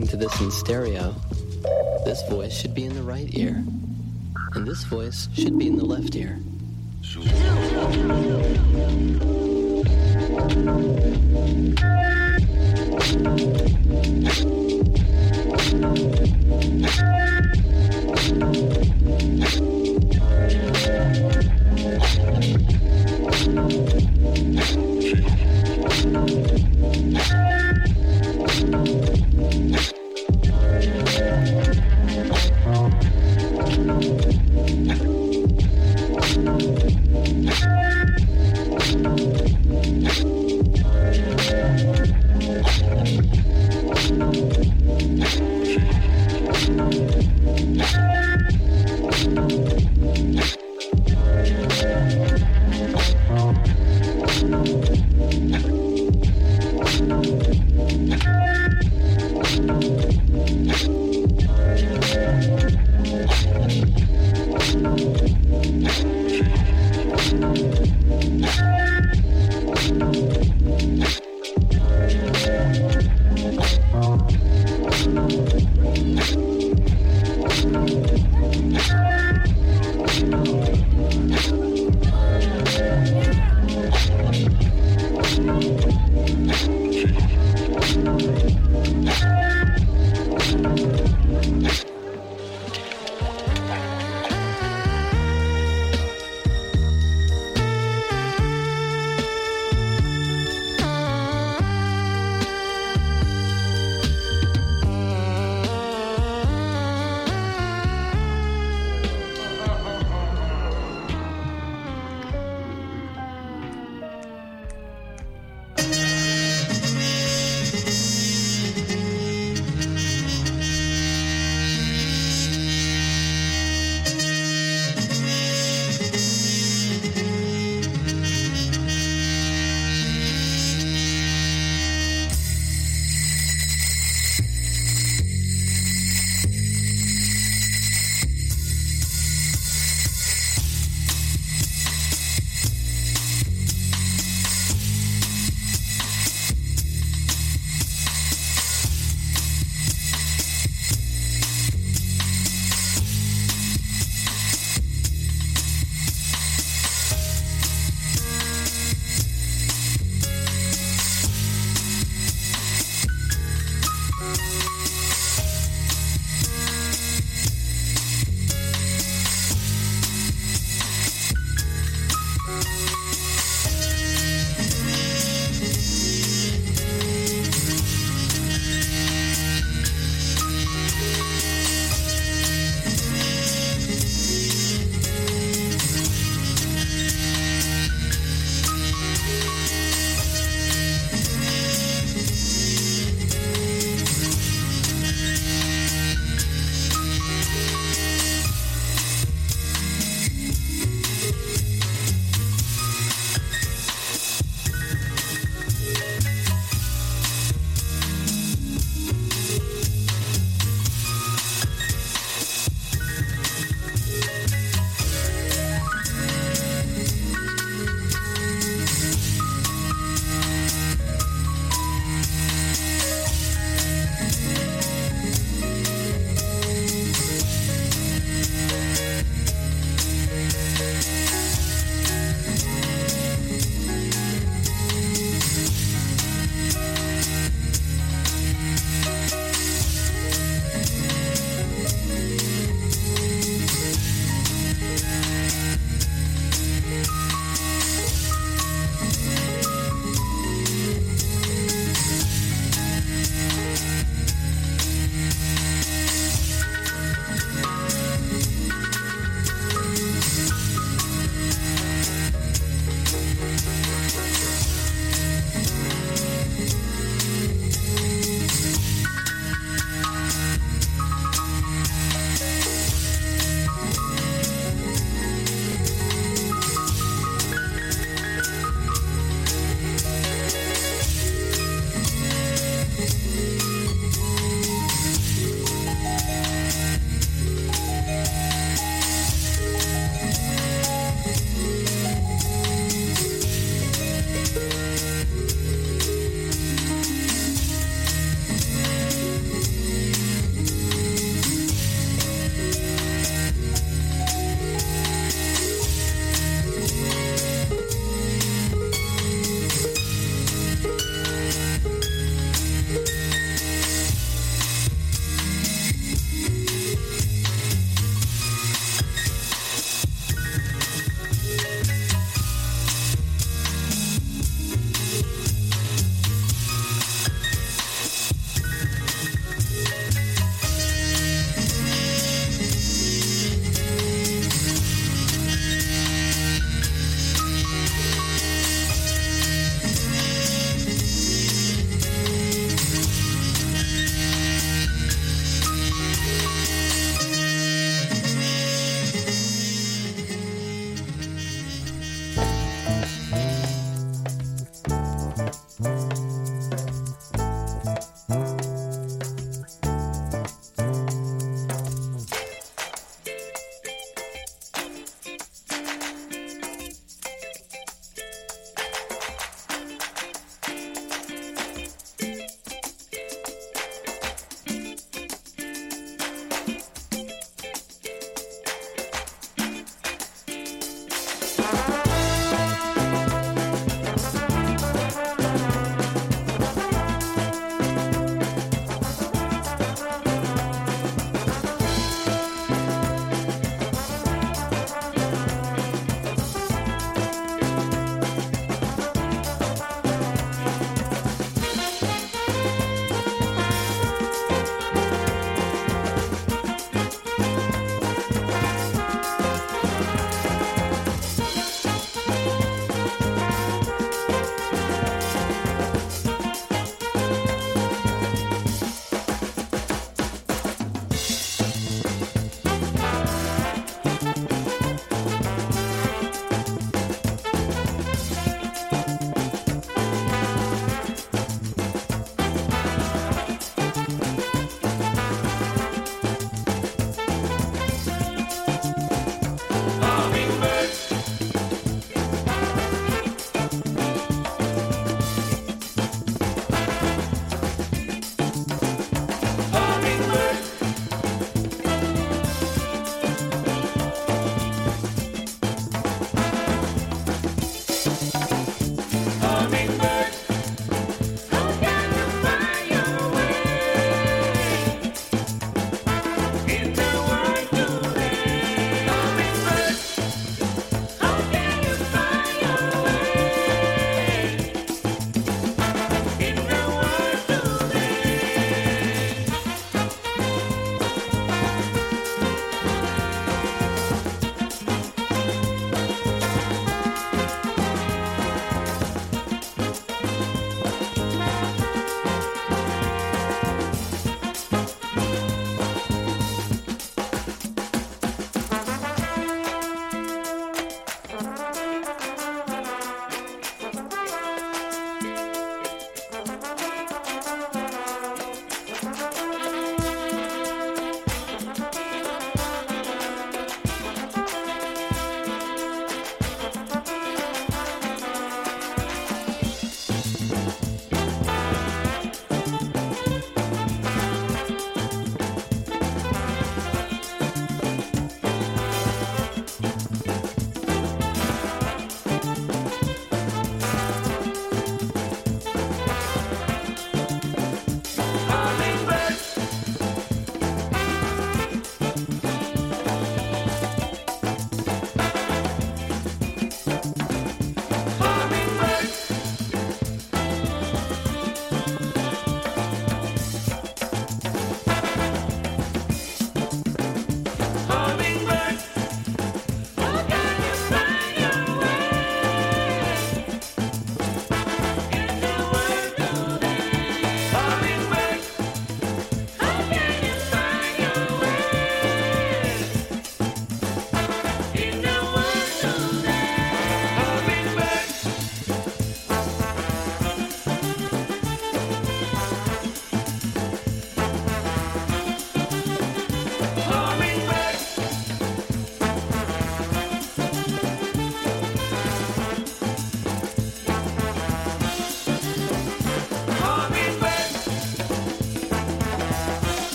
Listening 0.00 0.20
to 0.20 0.28
this 0.28 0.40
in 0.40 0.50
stereo, 0.52 1.12
this 2.04 2.22
voice 2.28 2.52
should 2.52 2.72
be 2.72 2.84
in 2.84 2.94
the 2.94 3.02
right 3.02 3.34
ear, 3.34 3.64
and 4.54 4.66
this 4.66 4.84
voice 4.84 5.28
should 5.34 5.58
be 5.58 5.66
in 5.66 5.76
the 5.76 5.84
left 5.84 6.14
ear. 6.14 6.38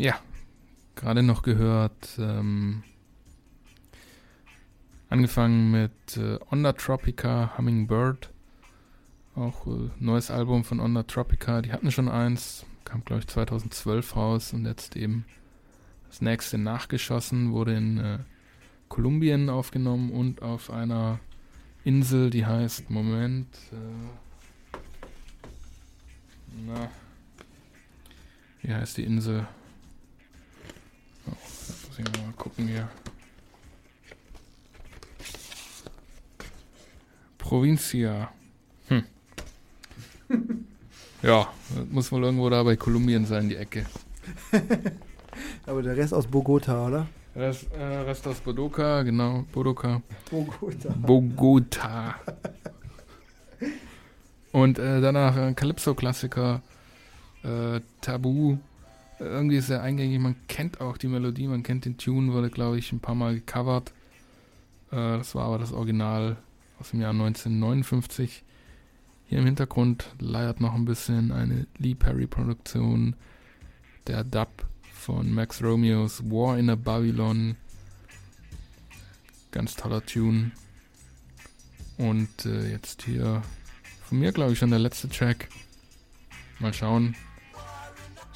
Ja, 0.00 0.18
gerade 0.94 1.22
noch 1.22 1.42
gehört. 1.42 2.16
Ähm, 2.18 2.84
angefangen 5.10 5.70
mit 5.70 6.16
äh, 6.16 6.38
Onda 6.50 6.72
Tropica, 6.72 7.52
Hummingbird. 7.58 8.32
Auch 9.34 9.66
äh, 9.66 9.90
neues 9.98 10.30
Album 10.30 10.64
von 10.64 10.80
Onda 10.80 11.02
Tropica. 11.02 11.60
Die 11.60 11.70
hatten 11.70 11.92
schon 11.92 12.08
eins, 12.08 12.64
kam 12.86 13.04
glaube 13.04 13.20
ich 13.20 13.28
2012 13.28 14.16
raus 14.16 14.54
und 14.54 14.64
jetzt 14.64 14.96
eben 14.96 15.26
das 16.08 16.22
nächste 16.22 16.56
nachgeschossen, 16.56 17.52
wurde 17.52 17.76
in 17.76 17.98
äh, 17.98 18.18
Kolumbien 18.88 19.50
aufgenommen 19.50 20.12
und 20.12 20.40
auf 20.40 20.70
einer 20.70 21.20
Insel, 21.84 22.30
die 22.30 22.46
heißt, 22.46 22.88
Moment, 22.88 23.54
äh, 23.70 24.78
na, 26.66 26.90
wie 28.62 28.72
heißt 28.72 28.96
die 28.96 29.04
Insel? 29.04 29.46
Ich 32.00 32.22
mal 32.22 32.32
gucken 32.36 32.66
hier. 32.66 32.88
Provincia. 37.36 38.30
Hm. 38.88 39.04
ja, 41.22 41.48
das 41.74 41.86
muss 41.90 42.12
wohl 42.12 42.24
irgendwo 42.24 42.48
da 42.48 42.62
bei 42.62 42.76
Kolumbien 42.76 43.26
sein, 43.26 43.48
die 43.48 43.56
Ecke. 43.56 43.84
Aber 45.66 45.82
der 45.82 45.96
Rest 45.96 46.14
aus 46.14 46.26
Bogota, 46.26 46.86
oder? 46.86 47.06
Rest, 47.36 47.66
äh, 47.72 47.82
Rest 47.82 48.26
aus 48.26 48.40
Bodoka, 48.40 49.02
genau, 49.02 49.44
Bodoka. 49.52 50.02
Bogota. 50.30 50.94
Bogota. 50.96 52.14
Und 54.52 54.78
äh, 54.78 55.00
danach 55.00 55.36
ein 55.36 55.54
Calypso-Klassiker, 55.54 56.62
äh, 57.44 57.80
Tabu. 58.00 58.58
Irgendwie 59.20 59.58
er 59.58 59.82
eingängig, 59.82 60.18
man 60.18 60.34
kennt 60.48 60.80
auch 60.80 60.96
die 60.96 61.06
Melodie, 61.06 61.46
man 61.46 61.62
kennt 61.62 61.84
den 61.84 61.98
Tune, 61.98 62.32
wurde, 62.32 62.48
glaube 62.48 62.78
ich, 62.78 62.90
ein 62.90 63.00
paar 63.00 63.14
Mal 63.14 63.34
gecovert. 63.34 63.92
Äh, 64.90 65.18
das 65.18 65.34
war 65.34 65.44
aber 65.44 65.58
das 65.58 65.72
Original 65.72 66.38
aus 66.78 66.90
dem 66.90 67.02
Jahr 67.02 67.10
1959. 67.10 68.42
Hier 69.26 69.38
im 69.38 69.44
Hintergrund 69.44 70.06
leiert 70.18 70.60
noch 70.60 70.74
ein 70.74 70.86
bisschen 70.86 71.32
eine 71.32 71.66
Lee 71.76 71.94
Perry-Produktion. 71.94 73.14
Der 74.06 74.24
Dub 74.24 74.66
von 74.90 75.32
Max 75.32 75.62
Romeos 75.62 76.24
War 76.30 76.58
in 76.58 76.70
a 76.70 76.74
Babylon. 76.74 77.56
Ganz 79.50 79.76
toller 79.76 80.04
Tune. 80.04 80.52
Und 81.98 82.46
äh, 82.46 82.70
jetzt 82.70 83.02
hier 83.02 83.42
von 84.02 84.18
mir, 84.18 84.32
glaube 84.32 84.52
ich, 84.52 84.58
schon 84.58 84.70
der 84.70 84.78
letzte 84.78 85.10
Track. 85.10 85.48
Mal 86.58 86.72
schauen. 86.72 87.14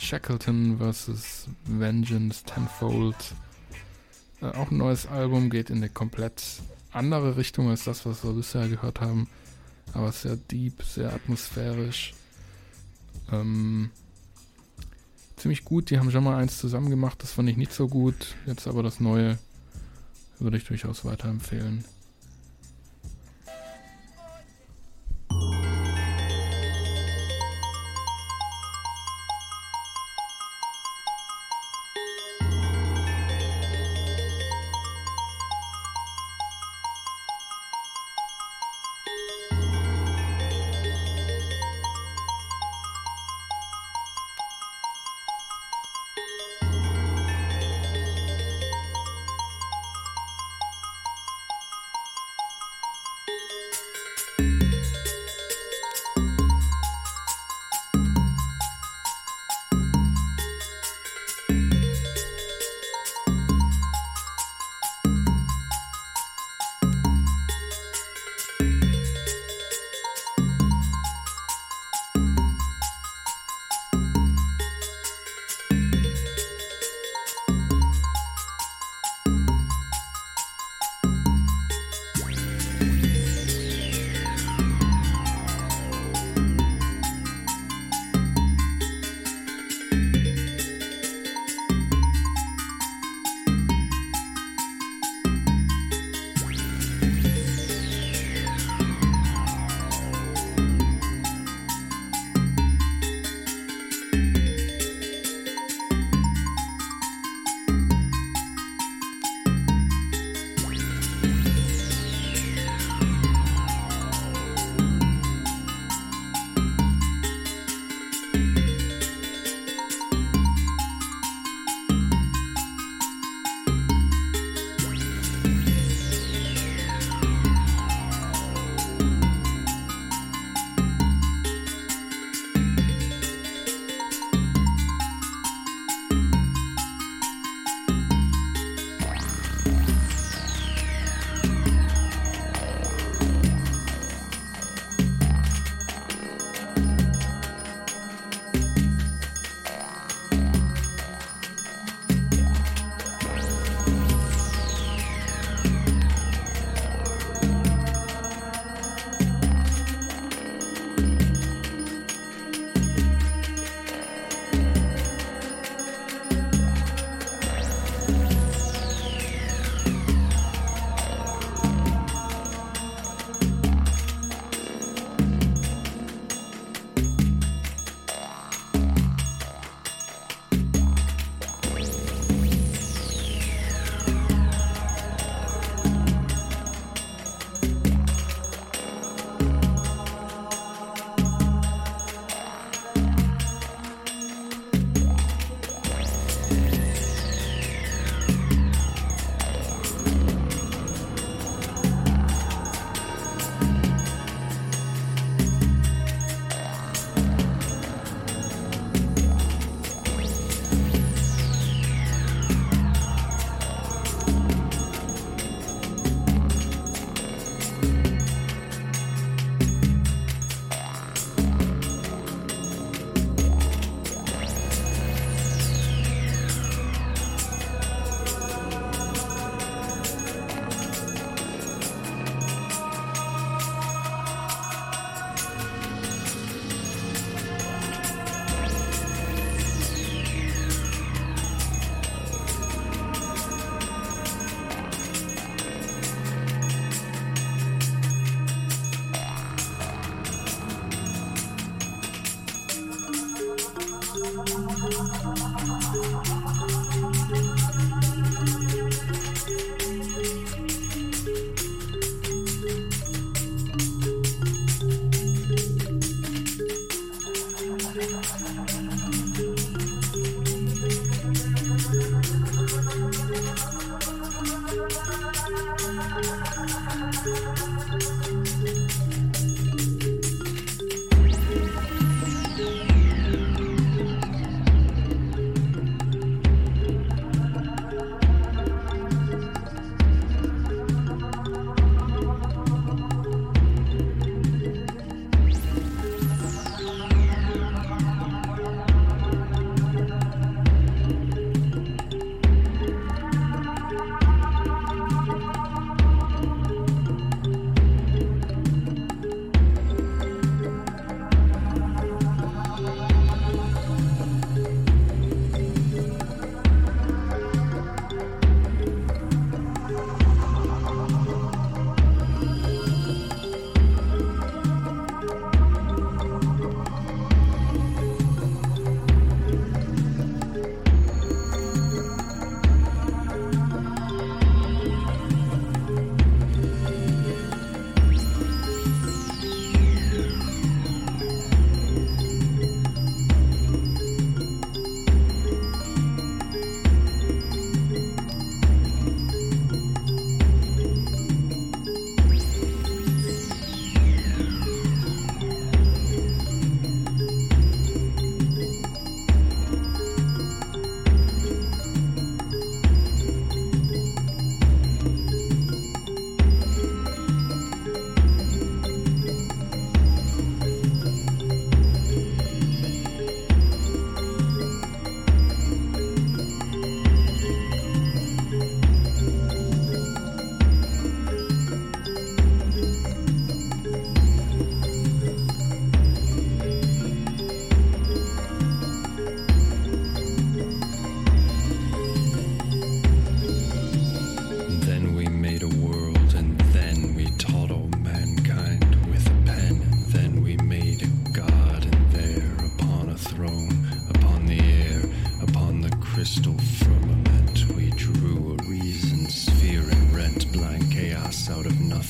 Shackleton 0.04 0.78
vs. 0.78 1.48
Vengeance 1.64 2.44
Tenfold. 2.44 3.16
Äh, 4.42 4.46
auch 4.46 4.70
ein 4.70 4.76
neues 4.76 5.06
Album, 5.06 5.48
geht 5.48 5.70
in 5.70 5.78
eine 5.78 5.88
komplett 5.88 6.42
andere 6.92 7.36
Richtung 7.36 7.70
als 7.70 7.84
das, 7.84 8.04
was 8.04 8.22
wir 8.22 8.32
bisher 8.32 8.68
gehört 8.68 9.00
haben. 9.00 9.28
Aber 9.94 10.12
sehr 10.12 10.36
deep, 10.36 10.82
sehr 10.82 11.12
atmosphärisch. 11.12 12.12
Ähm, 13.32 13.90
ziemlich 15.36 15.64
gut. 15.64 15.90
Die 15.90 15.98
haben 15.98 16.10
schon 16.10 16.24
mal 16.24 16.36
eins 16.36 16.58
zusammen 16.58 16.90
gemacht, 16.90 17.22
das 17.22 17.32
fand 17.32 17.48
ich 17.48 17.56
nicht 17.56 17.72
so 17.72 17.88
gut. 17.88 18.36
Jetzt 18.46 18.66
aber 18.66 18.82
das 18.82 19.00
neue 19.00 19.38
würde 20.38 20.58
ich 20.58 20.64
durchaus 20.64 21.04
weiterempfehlen. 21.04 21.84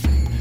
Nothing, 0.03 0.34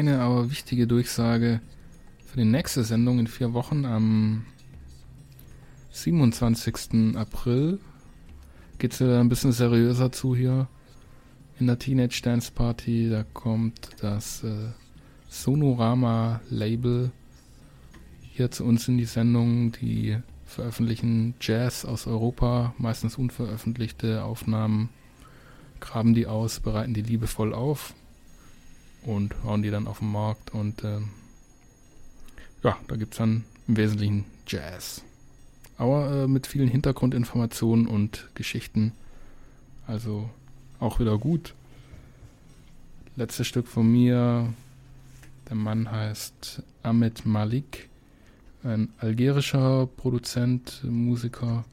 kleine, 0.00 0.20
aber 0.22 0.50
wichtige 0.50 0.86
Durchsage 0.86 1.60
für 2.24 2.38
die 2.38 2.46
nächste 2.46 2.84
Sendung 2.84 3.18
in 3.18 3.26
vier 3.26 3.52
Wochen 3.52 3.84
am 3.84 4.46
27. 5.90 7.16
April. 7.16 7.78
Geht 8.78 8.94
es 8.94 9.00
wieder 9.00 9.20
ein 9.20 9.28
bisschen 9.28 9.52
seriöser 9.52 10.10
zu 10.10 10.34
hier 10.34 10.68
in 11.58 11.66
der 11.66 11.78
Teenage 11.78 12.22
Dance 12.22 12.50
Party. 12.50 13.10
Da 13.10 13.24
kommt 13.34 13.90
das 14.00 14.42
äh, 14.42 14.70
Sonorama 15.28 16.40
Label 16.48 17.10
hier 18.22 18.50
zu 18.50 18.64
uns 18.64 18.88
in 18.88 18.96
die 18.96 19.04
Sendung. 19.04 19.72
Die 19.72 20.16
veröffentlichen 20.46 21.34
Jazz 21.42 21.84
aus 21.84 22.06
Europa, 22.06 22.74
meistens 22.78 23.16
unveröffentlichte 23.16 24.24
Aufnahmen, 24.24 24.88
graben 25.78 26.14
die 26.14 26.26
aus, 26.26 26.60
bereiten 26.60 26.94
die 26.94 27.02
liebevoll 27.02 27.52
auf 27.52 27.94
und 29.04 29.34
hauen 29.44 29.62
die 29.62 29.70
dann 29.70 29.86
auf 29.86 30.00
den 30.00 30.12
Markt 30.12 30.52
und 30.52 30.84
ähm, 30.84 31.10
ja, 32.62 32.76
da 32.88 32.96
gibt 32.96 33.14
es 33.14 33.18
dann 33.18 33.44
im 33.68 33.76
Wesentlichen 33.76 34.24
Jazz. 34.46 35.02
Aber 35.78 36.10
äh, 36.10 36.26
mit 36.26 36.46
vielen 36.46 36.68
Hintergrundinformationen 36.68 37.86
und 37.86 38.28
Geschichten. 38.34 38.92
Also 39.86 40.28
auch 40.78 41.00
wieder 41.00 41.16
gut. 41.18 41.54
Letztes 43.16 43.46
Stück 43.46 43.66
von 43.66 43.90
mir. 43.90 44.52
Der 45.48 45.56
Mann 45.56 45.90
heißt 45.90 46.62
Ahmed 46.82 47.24
Malik. 47.24 47.88
Ein 48.62 48.90
algerischer 48.98 49.86
Produzent, 49.86 50.84
Musiker, 50.84 51.64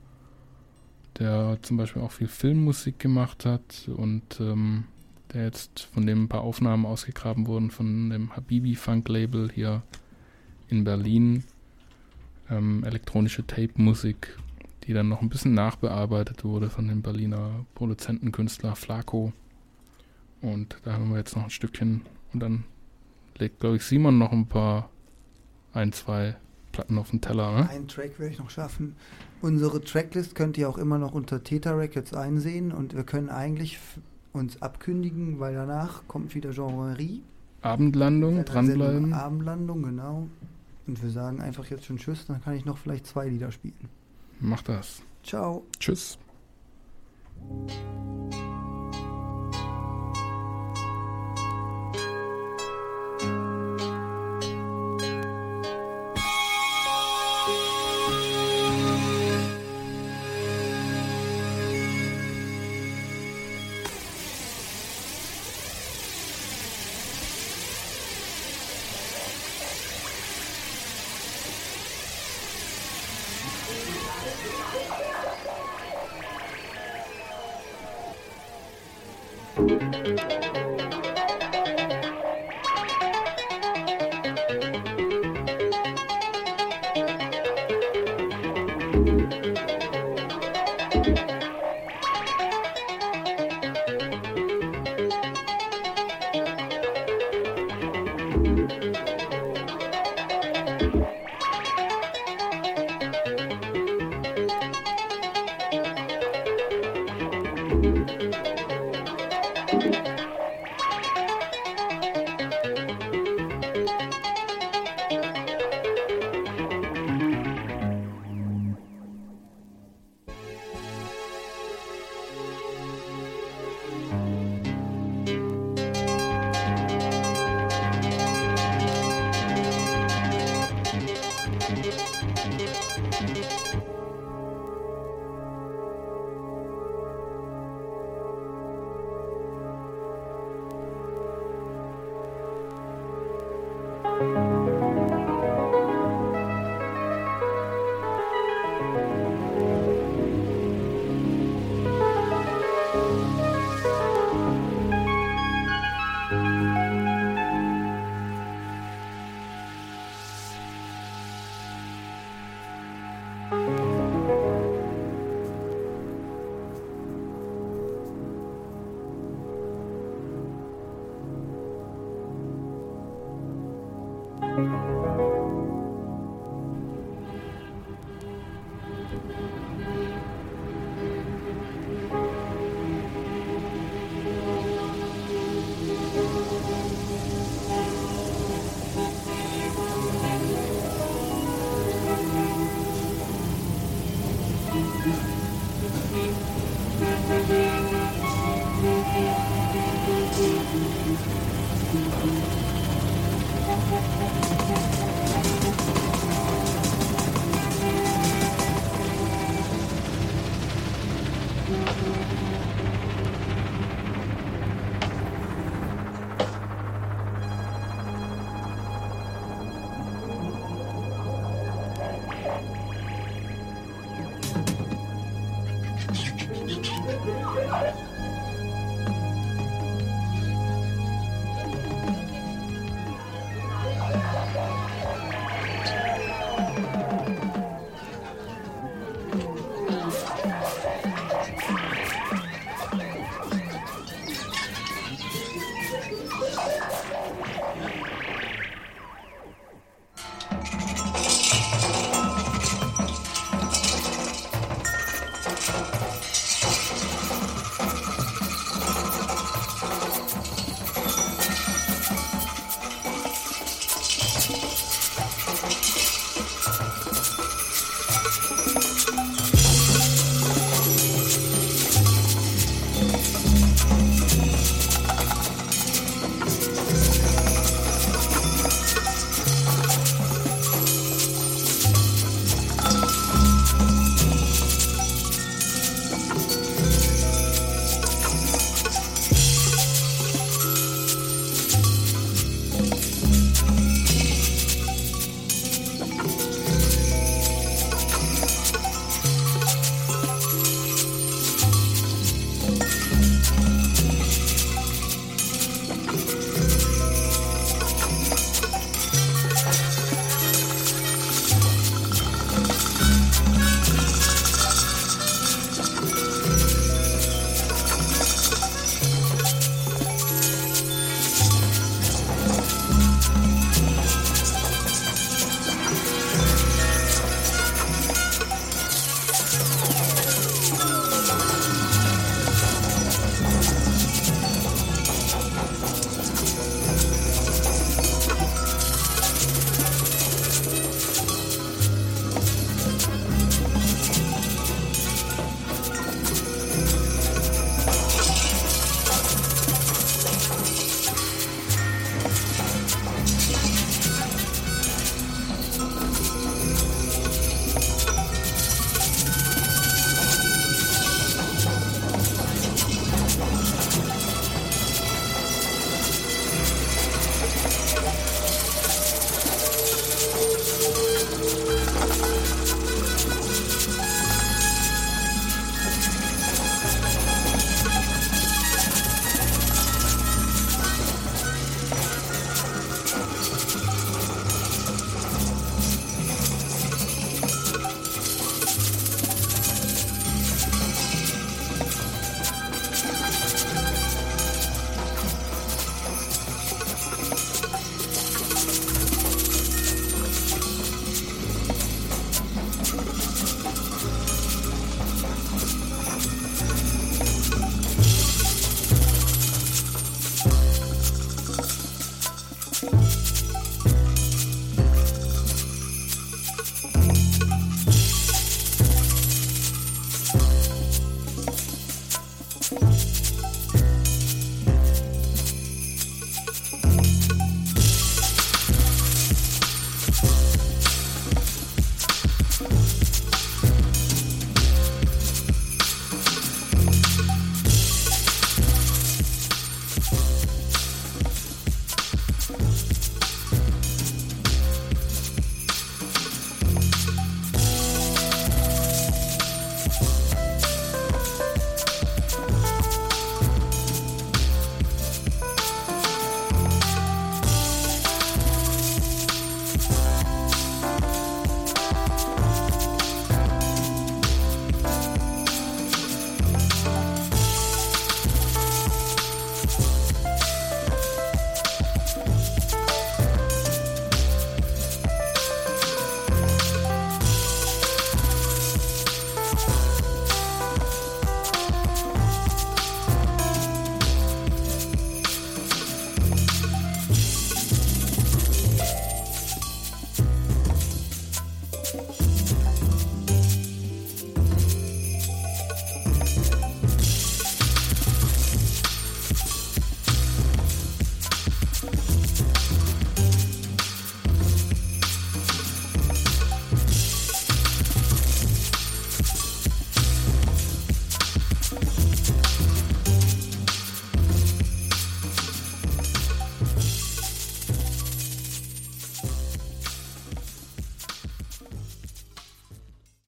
der 1.19 1.57
zum 1.61 1.75
Beispiel 1.75 2.01
auch 2.01 2.13
viel 2.13 2.29
Filmmusik 2.29 2.97
gemacht 2.97 3.43
hat 3.43 3.89
und 3.93 4.39
ähm, 4.39 4.85
der 5.37 5.45
jetzt 5.45 5.81
von 5.93 6.07
dem 6.07 6.23
ein 6.23 6.29
paar 6.29 6.41
Aufnahmen 6.41 6.85
ausgegraben 6.85 7.45
wurden 7.45 7.69
von 7.69 8.09
dem 8.09 8.35
Habibi 8.35 8.75
Funk 8.75 9.07
Label 9.07 9.51
hier 9.53 9.83
in 10.67 10.83
Berlin. 10.83 11.43
Ähm, 12.49 12.83
elektronische 12.83 13.45
Tape-Musik, 13.45 14.35
die 14.83 14.93
dann 14.93 15.09
noch 15.09 15.21
ein 15.21 15.29
bisschen 15.29 15.53
nachbearbeitet 15.53 16.43
wurde 16.43 16.69
von 16.69 16.87
dem 16.87 17.03
Berliner 17.03 17.65
Produzentenkünstler 17.75 18.75
Flaco. 18.75 19.31
Und 20.41 20.77
da 20.83 20.93
haben 20.93 21.11
wir 21.11 21.17
jetzt 21.17 21.35
noch 21.35 21.43
ein 21.43 21.49
Stückchen 21.51 22.01
und 22.33 22.39
dann 22.39 22.63
legt, 23.37 23.59
glaube 23.59 23.75
ich, 23.75 23.83
Simon 23.83 24.17
noch 24.17 24.31
ein 24.31 24.47
paar, 24.47 24.89
ein, 25.73 25.93
zwei 25.93 26.35
Platten 26.71 26.97
auf 26.97 27.11
den 27.11 27.21
Teller. 27.21 27.51
Ne? 27.51 27.69
Einen 27.69 27.87
Track 27.87 28.17
werde 28.17 28.33
ich 28.33 28.39
noch 28.39 28.49
schaffen. 28.49 28.95
Unsere 29.41 29.81
Tracklist 29.81 30.33
könnt 30.33 30.57
ihr 30.57 30.67
auch 30.67 30.79
immer 30.79 30.97
noch 30.97 31.13
unter 31.13 31.43
Theta 31.43 31.73
Records 31.73 32.13
einsehen 32.15 32.71
und 32.71 32.95
wir 32.95 33.03
können 33.03 33.29
eigentlich 33.29 33.77
uns 34.33 34.61
abkündigen, 34.61 35.39
weil 35.39 35.55
danach 35.55 36.07
kommt 36.07 36.35
wieder 36.35 36.51
Jean-Marie. 36.51 37.23
Abendlandung, 37.61 38.35
Sendung 38.35 38.45
dranbleiben. 38.45 39.13
Abendlandung, 39.13 39.83
genau. 39.83 40.27
Und 40.85 41.03
wir 41.03 41.09
sagen 41.09 41.41
einfach 41.41 41.65
jetzt 41.65 41.85
schon 41.85 41.97
Tschüss, 41.97 42.25
dann 42.25 42.41
kann 42.41 42.55
ich 42.55 42.65
noch 42.65 42.77
vielleicht 42.77 43.05
zwei 43.07 43.27
Lieder 43.27 43.51
spielen. 43.51 43.89
Mach 44.39 44.61
das. 44.61 45.01
Ciao. 45.23 45.65
Tschüss. 45.79 46.17